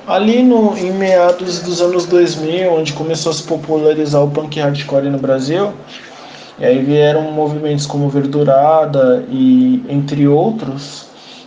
[0.07, 5.11] ali no, em meados dos anos 2000, onde começou a se popularizar o punk hardcore
[5.11, 5.73] no Brasil,
[6.59, 11.07] e aí vieram movimentos como Verdurada e entre outros,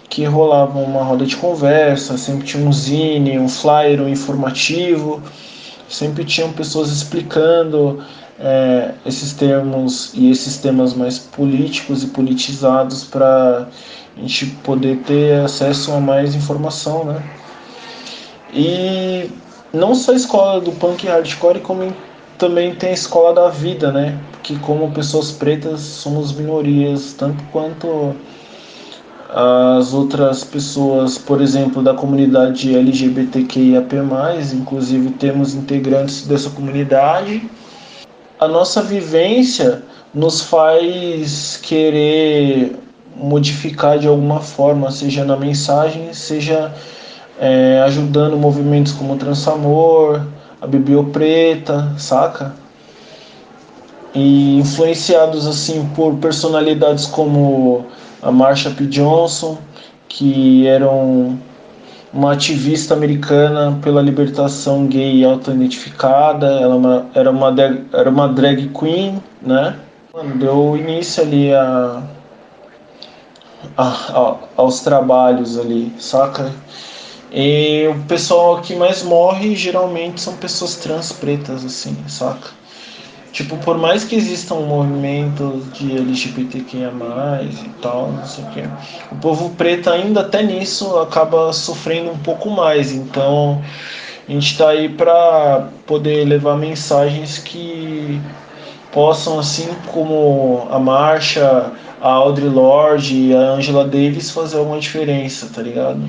[0.10, 5.22] que rolavam uma roda de conversa, sempre tinha um zine, um flyer, um informativo,
[5.90, 8.04] sempre tinham pessoas explicando
[8.40, 13.68] é, esses termos e esses temas mais políticos e politizados para
[14.16, 17.24] a gente poder ter acesso a mais informação, né?
[18.54, 19.30] E
[19.74, 21.94] não só a escola do punk hardcore, como
[22.38, 24.18] também tem a escola da vida, né?
[24.42, 28.16] Que como pessoas pretas somos minorias, tanto quanto
[29.30, 33.96] as outras pessoas, por exemplo, da comunidade LGBTQIAP+,
[34.54, 37.48] inclusive temos integrantes dessa comunidade.
[38.40, 39.84] A nossa vivência
[40.14, 42.76] nos faz querer
[43.16, 46.74] modificar de alguma forma, seja na mensagem, seja
[47.40, 50.26] é, ajudando movimentos como o Transamor,
[50.60, 52.56] a Bibio Preta, saca?
[54.16, 57.86] E influenciados assim por personalidades como
[58.22, 58.86] a Marsha P.
[58.86, 59.58] Johnson,
[60.08, 61.38] que era um,
[62.14, 68.70] uma ativista americana pela libertação gay auto-identificada, ela uma- era uma, drag- era uma drag
[68.70, 69.78] queen, né?
[70.38, 72.02] Deu início ali a,
[73.78, 73.84] a-
[74.20, 76.52] a- aos trabalhos ali, saca?
[77.32, 82.50] E o pessoal que mais morre geralmente são pessoas trans pretas, assim, saca?
[83.32, 86.92] Tipo, por mais que exista um movimento de LGBTQIA+,
[87.44, 88.64] e tal, não sei o quê,
[89.12, 92.92] o povo preto ainda até nisso acaba sofrendo um pouco mais.
[92.92, 93.62] Então,
[94.28, 98.20] a gente tá aí pra poder levar mensagens que
[98.92, 105.62] possam, assim como a Marcha, a Audre Lorde a Angela Davis, fazer alguma diferença, tá
[105.62, 106.02] ligado?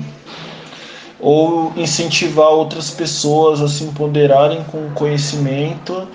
[1.19, 6.07] Ou incentivar outras pessoas a se empoderarem com conhecimento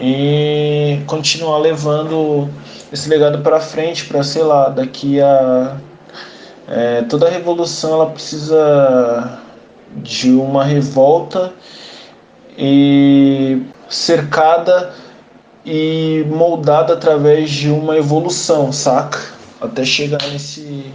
[0.00, 2.48] e continuar levando
[2.92, 5.76] esse legado para frente, para sei lá, daqui a
[6.68, 9.40] é, toda revolução ela precisa
[9.96, 11.52] de uma revolta
[12.56, 14.92] e cercada
[15.64, 19.18] e moldada através de uma evolução, saca?
[19.60, 20.92] Até chegar nesse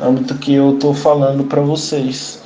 [0.00, 2.42] âmbito que eu tô falando para vocês.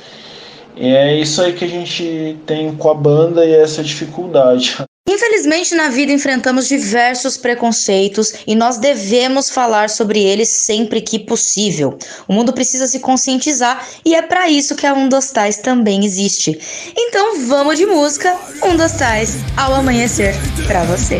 [0.75, 4.77] E é isso aí que a gente tem com a banda e essa dificuldade.
[5.09, 11.97] Infelizmente, na vida enfrentamos diversos preconceitos e nós devemos falar sobre eles sempre que possível.
[12.27, 16.05] O mundo precisa se conscientizar e é para isso que a Um dos Tais também
[16.05, 16.59] existe.
[16.95, 20.35] Então vamos de música, Um dos Tais, ao amanhecer,
[20.67, 21.19] pra você.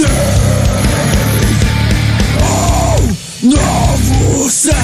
[0.00, 0.06] Um
[3.48, 4.74] novo ser,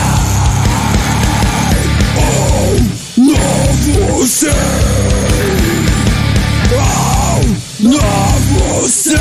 [2.17, 4.51] um novo ser,
[7.81, 9.21] um novo ser.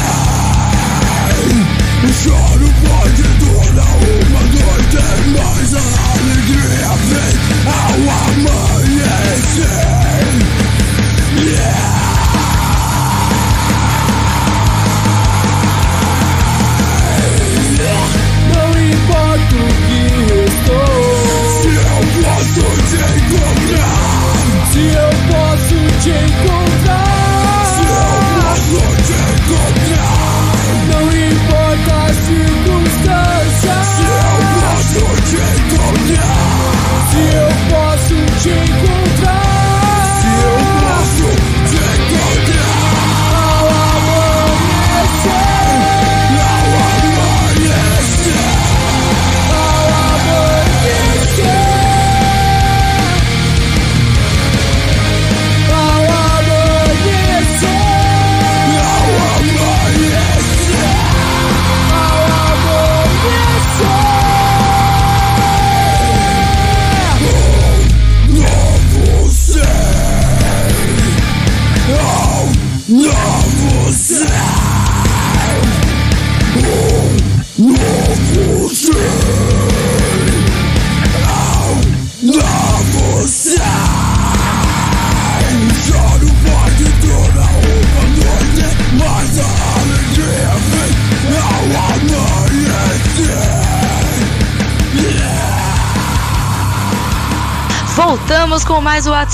[2.03, 4.97] O choro pode durar uma noite,
[5.31, 5.77] mas a
[6.11, 7.33] alegria vem
[7.67, 7.97] ao
[8.31, 10.02] amanhecer.
[26.13, 26.52] Posso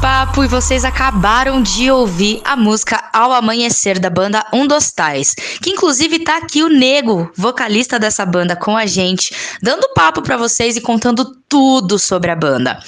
[0.00, 4.66] mais o WhatsApp e vocês acabaram de ouvir a música Ao Amanhecer da banda Um
[4.66, 9.92] dos Tais, que inclusive tá aqui o Nego, vocalista dessa banda com a gente, dando
[9.94, 12.78] papo pra vocês e contando tudo sobre a banda.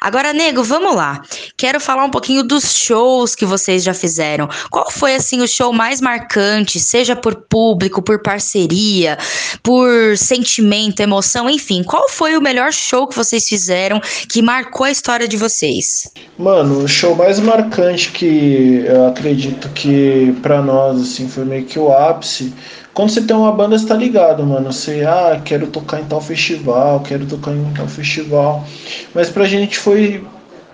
[0.00, 1.20] Agora, Nego, vamos lá.
[1.56, 4.48] Quero falar um pouquinho dos shows que vocês já fizeram.
[4.70, 9.18] Qual foi assim o show mais marcante, seja por público, por parceria,
[9.62, 14.90] por sentimento, emoção, enfim, qual foi o melhor show que vocês fizeram que marcou a
[14.90, 16.12] história de vocês?
[16.38, 21.78] Mano, o show mais marcante que eu acredito que pra nós assim foi meio que
[21.78, 22.52] o ápice.
[22.94, 24.70] Quando você tem uma banda, você tá ligado, mano.
[24.70, 28.64] Você, ah, quero tocar em tal festival, quero tocar em tal festival.
[29.14, 30.22] Mas pra gente foi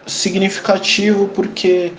[0.07, 1.93] significativo porque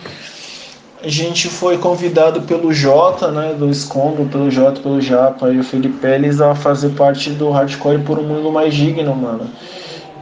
[1.02, 5.64] a gente foi convidado pelo Jota, né, do Escondo, pelo Jota, pelo Japa e o
[5.64, 9.50] Felipe Pérez a fazer parte do Hardcore por um Mundo Mais Digno, mano.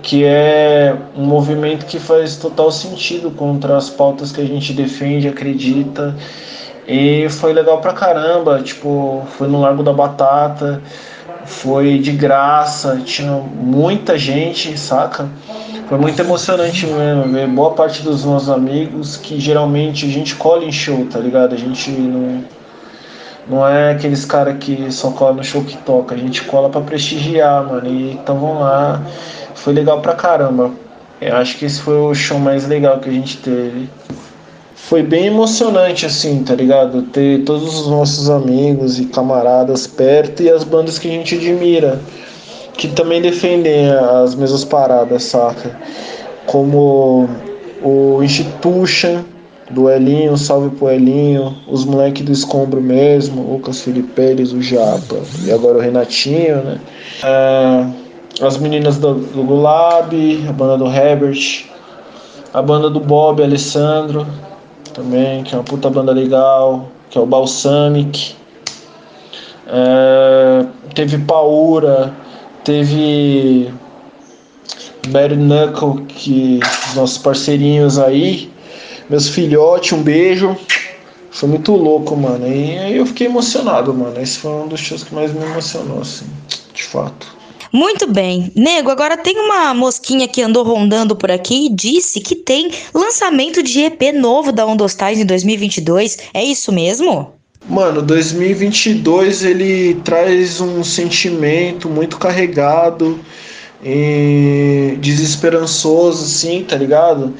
[0.08, 5.28] Que é um movimento que faz total sentido contra as pautas que a gente defende,
[5.28, 6.16] acredita.
[6.88, 10.82] E foi legal pra caramba, tipo, foi no Largo da Batata,
[11.44, 15.28] foi de graça, tinha muita gente, saca?
[15.90, 20.64] Foi muito emocionante mesmo ver boa parte dos nossos amigos que geralmente a gente cola
[20.64, 21.54] em show, tá ligado?
[21.54, 22.46] A gente não,
[23.50, 26.80] não é aqueles cara que só cola no show que toca, a gente cola pra
[26.80, 27.90] prestigiar, mano.
[27.90, 29.02] E vamos lá.
[29.68, 30.72] Foi legal pra caramba.
[31.20, 33.90] Eu acho que esse foi o show mais legal que a gente teve.
[34.74, 37.02] Foi bem emocionante, assim, tá ligado?
[37.02, 42.00] Ter todos os nossos amigos e camaradas perto e as bandas que a gente admira
[42.78, 45.78] que também defendem as mesmas paradas, saca?
[46.46, 47.28] Como
[47.84, 49.24] o Institution
[49.70, 55.52] do Elinho, salve pro Elinho, os moleques do Escombro mesmo, Lucas Filiperes, o Japa e
[55.52, 56.80] agora o Renatinho, né?
[57.22, 57.86] É,
[58.42, 60.14] as meninas do, do Gulab,
[60.48, 61.66] a banda do Herbert,
[62.54, 64.28] a banda do Bob Alessandro
[64.94, 68.36] também, que é uma puta banda legal, que é o Balsamic.
[69.68, 72.14] É, teve Paura,
[72.64, 73.72] teve
[75.10, 76.60] Bare Knuckle, que
[76.90, 78.52] os nossos parceirinhos aí,
[79.10, 80.56] meus filhotes, um beijo.
[81.32, 82.48] Foi muito louco, mano.
[82.48, 84.20] E aí eu fiquei emocionado, mano.
[84.20, 86.26] Esse foi um dos shows que mais me emocionou, assim,
[86.74, 87.37] de fato.
[87.72, 88.52] Muito bem.
[88.56, 93.62] Nego, agora tem uma mosquinha que andou rondando por aqui e disse que tem lançamento
[93.62, 96.18] de EP novo da Ondostais em 2022.
[96.34, 97.34] É isso mesmo?
[97.70, 103.20] Mano, 2022 ele traz um sentimento muito carregado
[103.84, 107.34] e desesperançoso, assim, tá ligado?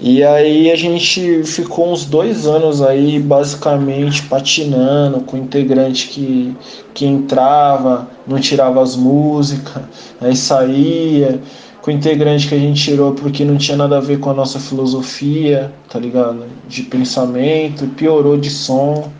[0.00, 6.54] E aí a gente ficou uns dois anos aí basicamente patinando com integrante que,
[6.92, 9.82] que entrava, não tirava as músicas,
[10.20, 11.40] aí saía,
[11.82, 14.58] com integrante que a gente tirou porque não tinha nada a ver com a nossa
[14.58, 16.44] filosofia, tá ligado?
[16.68, 19.10] De pensamento, piorou de som.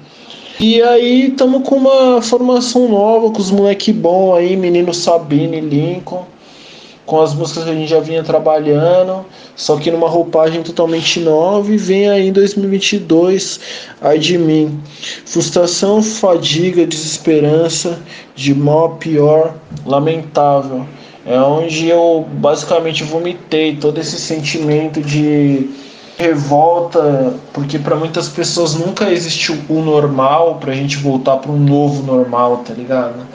[0.58, 6.24] E aí estamos com uma formação nova, com os moleque bom aí, menino Sabine Lincoln,
[7.06, 9.24] com as músicas que a gente já vinha trabalhando,
[9.54, 13.60] só que numa roupagem totalmente nova e vem aí em 2022,
[14.02, 14.80] ai de mim.
[15.24, 18.00] Frustração, fadiga, desesperança,
[18.34, 19.54] de mal a pior,
[19.86, 20.84] lamentável.
[21.24, 25.70] É onde eu basicamente vomitei todo esse sentimento de
[26.18, 32.02] revolta, porque para muitas pessoas nunca existiu o normal pra gente voltar para um novo
[32.02, 33.26] normal, tá ligado?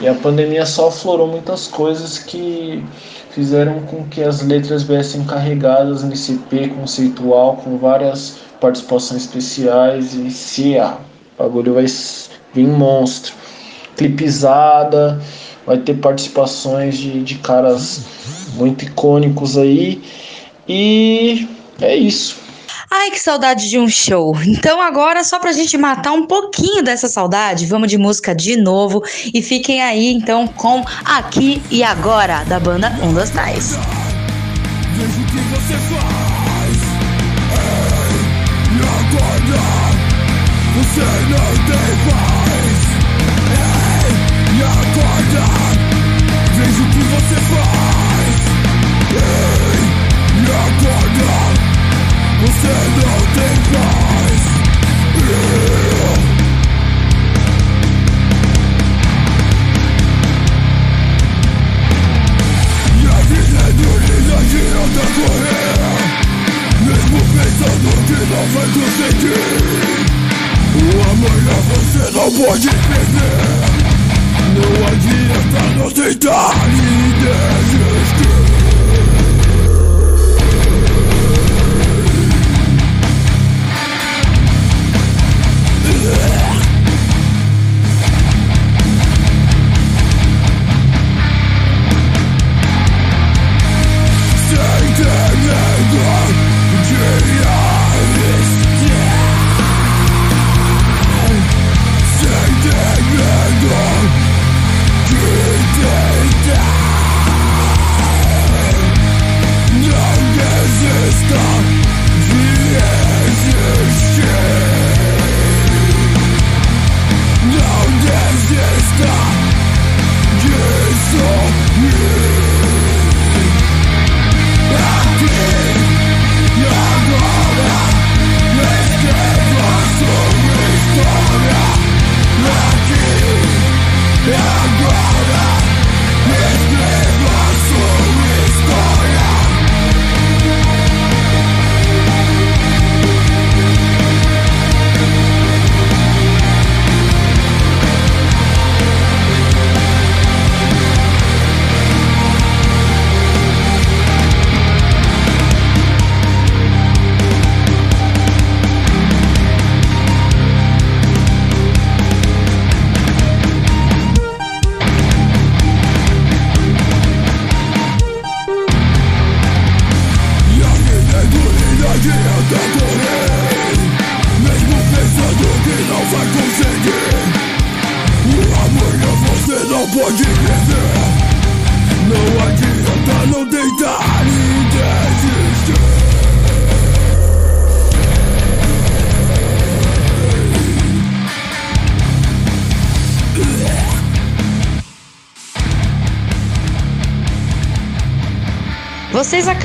[0.00, 2.84] E a pandemia só aflorou muitas coisas que
[3.30, 10.30] fizeram com que as letras viessem carregadas nesse EP conceitual com várias participações especiais e
[10.30, 10.98] se a
[11.38, 11.86] o bagulho vai
[12.52, 13.32] vir monstro.
[13.96, 15.20] Clipizada,
[15.64, 18.04] vai ter participações de, de caras
[18.54, 20.02] muito icônicos aí.
[20.68, 21.48] E
[21.80, 22.37] é isso.
[22.90, 24.36] Ai, que saudade de um show.
[24.42, 29.02] Então agora, só pra gente matar um pouquinho dessa saudade, vamos de música de novo
[29.32, 33.76] e fiquem aí então com Aqui e Agora, da banda dos Tais.
[68.28, 69.38] Não vai conseguir
[70.74, 72.87] O amanhã você não pode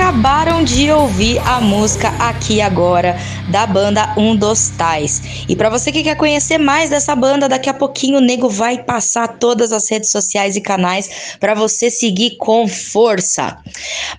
[0.03, 3.15] acabaram de ouvir a música Aqui Agora
[3.49, 5.45] da banda Um dos Tais.
[5.47, 8.77] E para você que quer conhecer mais dessa banda, daqui a pouquinho o Nego vai
[8.83, 13.57] passar todas as redes sociais e canais para você seguir com força.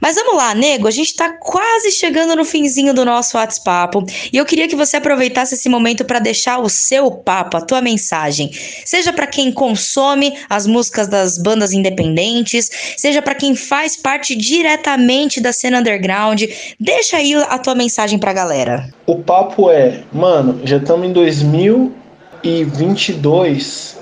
[0.00, 3.98] Mas vamos lá, Nego, a gente tá quase chegando no finzinho do nosso WhatsApp
[4.32, 7.80] e eu queria que você aproveitasse esse momento para deixar o seu papo, a tua
[7.80, 8.50] mensagem,
[8.84, 15.40] seja para quem consome as músicas das bandas independentes, seja para quem faz parte diretamente
[15.40, 16.42] da cena underground.
[16.78, 18.88] Deixa aí a tua mensagem pra galera.
[19.14, 23.96] O papo é, mano, já estamos em 2022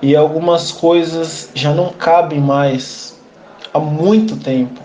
[0.00, 3.18] e algumas coisas já não cabem mais
[3.74, 4.80] há muito tempo.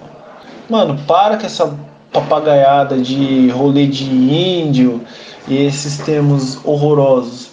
[0.68, 1.78] Mano, para com essa
[2.12, 5.00] papagaiada de rolê de índio
[5.48, 7.52] e esses termos horrorosos.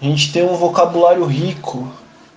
[0.00, 1.92] A gente tem um vocabulário rico.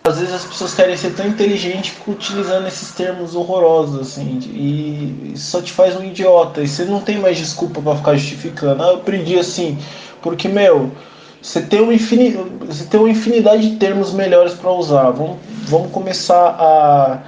[0.08, 5.62] Às vezes as pessoas querem ser tão ficam utilizando esses termos horrorosos, assim, e só
[5.62, 6.62] te faz um idiota.
[6.62, 8.82] E você não tem mais desculpa para ficar justificando.
[8.82, 9.78] Ah, eu aprendi assim,
[10.22, 10.92] porque, meu,
[11.42, 12.32] você tem uma, infini...
[12.62, 15.12] você tem uma infinidade de termos melhores para usar.
[15.12, 17.24] Vamos, vamos começar a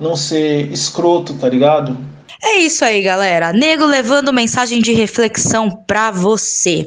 [0.00, 1.96] não ser escroto, tá ligado?
[2.46, 3.54] É isso aí, galera.
[3.54, 6.86] Nego levando mensagem de reflexão pra você.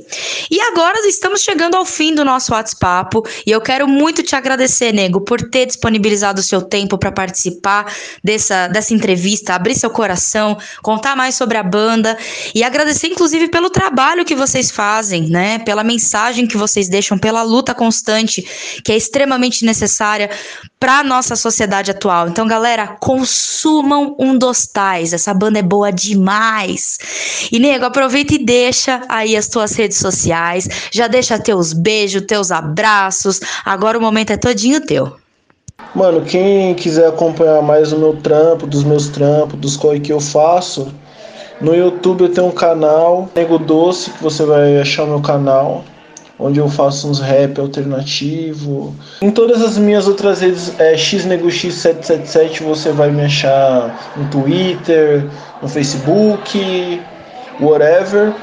[0.52, 4.94] E agora estamos chegando ao fim do nosso WhatsApp e eu quero muito te agradecer,
[4.94, 7.92] Nego, por ter disponibilizado o seu tempo para participar
[8.24, 12.16] dessa, dessa entrevista, abrir seu coração, contar mais sobre a banda
[12.54, 15.58] e agradecer inclusive pelo trabalho que vocês fazem, né?
[15.60, 18.46] Pela mensagem que vocês deixam, pela luta constante
[18.84, 20.30] que é extremamente necessária
[20.80, 22.28] para nossa sociedade atual.
[22.28, 25.14] Então, galera, consumam um dos tais.
[25.14, 26.98] Essa banda é boa demais.
[27.52, 32.52] E nego, aproveita e deixa aí as tuas redes sociais, já deixa teus beijos, teus
[32.52, 33.40] abraços.
[33.64, 35.16] Agora o momento é todinho teu.
[35.96, 40.20] Mano, quem quiser acompanhar mais o meu trampo, dos meus trampos, dos corre que eu
[40.20, 40.92] faço,
[41.62, 45.84] no YouTube eu tenho um canal, Nego Doce, que você vai achar meu canal,
[46.40, 48.96] onde eu faço uns rap alternativo.
[49.22, 55.26] Em todas as minhas outras redes, é xnegox777, você vai me achar no Twitter,
[55.62, 57.02] no Facebook,
[57.60, 58.34] whatever.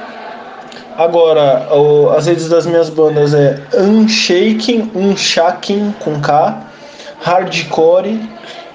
[0.97, 6.63] Agora, o- as redes das minhas bandas é Unshaking, Unshaking com K,
[7.21, 8.21] Hardcore,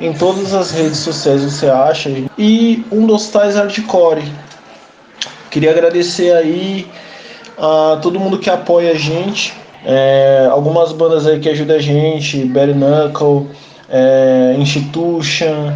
[0.02, 4.24] em todas as redes sociais você acha, e um dos tais Hardcore.
[5.50, 6.88] Queria agradecer aí
[7.60, 9.54] a todo mundo que apoia a gente,
[9.86, 13.48] é, algumas bandas aí que ajudam a gente, Bare Knuckle,
[13.90, 15.72] é, Institution,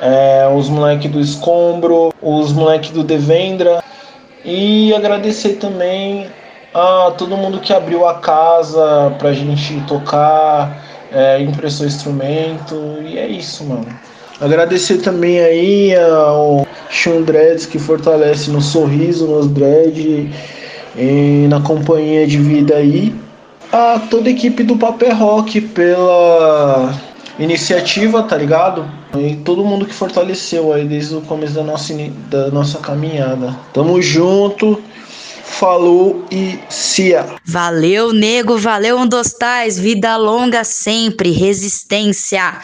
[0.00, 3.82] é, os moleques do Escombro, os moleques do Devendra,
[4.44, 6.28] e agradecer também
[6.72, 12.74] a todo mundo que abriu a casa pra gente tocar, é, emprestou instrumento,
[13.04, 13.86] e é isso, mano.
[14.40, 20.30] Agradecer também aí ao Sean Dreads que fortalece no sorriso, nos dread
[20.96, 23.14] e na companhia de vida aí.
[23.72, 26.94] A toda a equipe do Papel Rock pela
[27.38, 28.88] iniciativa, tá ligado?
[29.16, 31.94] E todo mundo que fortaleceu aí desde o começo da nossa,
[32.30, 33.56] da nossa caminhada.
[33.72, 34.80] Tamo junto,
[35.64, 37.24] falou e cia.
[37.42, 42.60] Valeu, nego, valeu, um dos tais, vida longa sempre, resistência.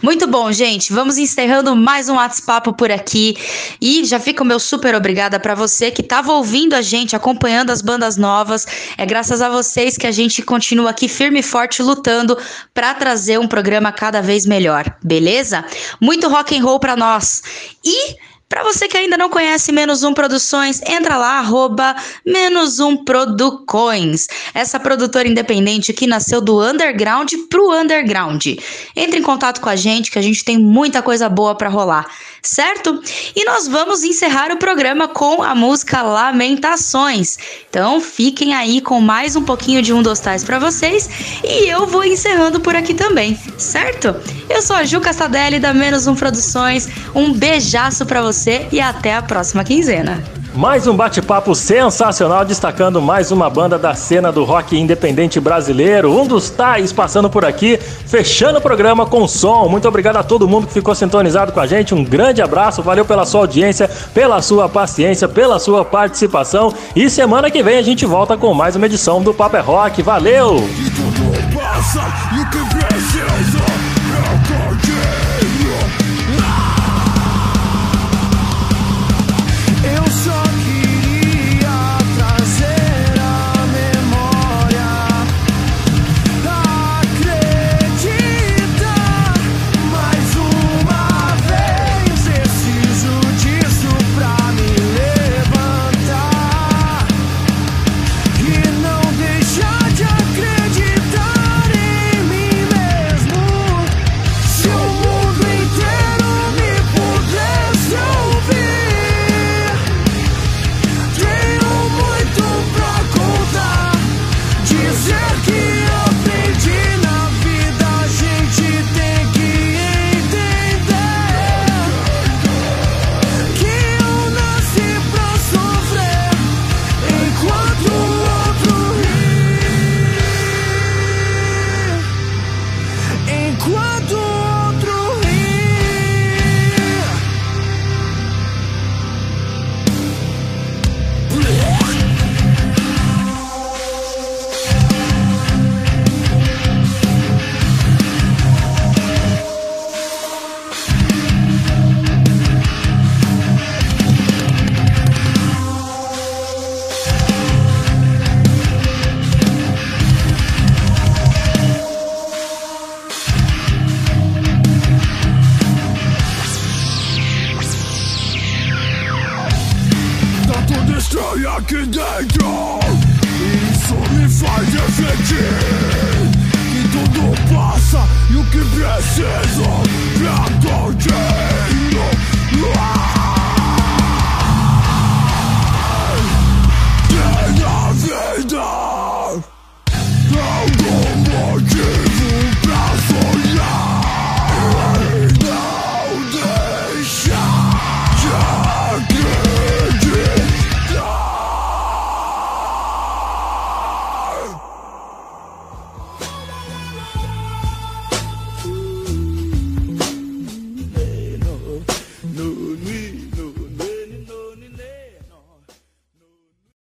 [0.00, 3.36] Muito bom, gente, vamos encerrando mais um WhatsApp por aqui.
[3.80, 7.70] E já fica o meu super obrigada pra você que tava ouvindo a gente, acompanhando
[7.70, 8.64] as bandas novas.
[8.96, 12.38] É graças a vocês que a gente continua aqui firme e forte lutando
[12.72, 15.64] pra trazer um programa cada vez melhor, beleza?
[16.00, 17.42] Muito rock and roll pra nós.
[17.84, 18.14] E
[18.48, 24.28] Pra você que ainda não conhece Menos Um Produções, entra lá, arroba Menos Um Producões.
[24.54, 28.46] Essa produtora independente que nasceu do underground pro underground.
[28.94, 32.06] Entre em contato com a gente que a gente tem muita coisa boa pra rolar,
[32.42, 33.02] certo?
[33.34, 37.38] E nós vamos encerrar o programa com a música Lamentações.
[37.68, 41.08] Então fiquem aí com mais um pouquinho de um dos tais pra vocês
[41.42, 44.14] e eu vou encerrando por aqui também, certo?
[44.48, 46.88] Eu sou a Ju Castadelli da Menos Um Produções.
[47.14, 50.22] Um beijaço pra você e até a próxima quinzena.
[50.54, 56.12] Mais um bate-papo sensacional, destacando mais uma banda da cena do rock independente brasileiro.
[56.16, 59.68] Um dos tais passando por aqui, fechando o programa com som.
[59.68, 61.94] Muito obrigado a todo mundo que ficou sintonizado com a gente.
[61.94, 66.72] Um grande abraço, valeu pela sua audiência, pela sua paciência, pela sua participação.
[66.94, 70.02] E semana que vem a gente volta com mais uma edição do Papo é Rock.
[70.02, 70.56] Valeu!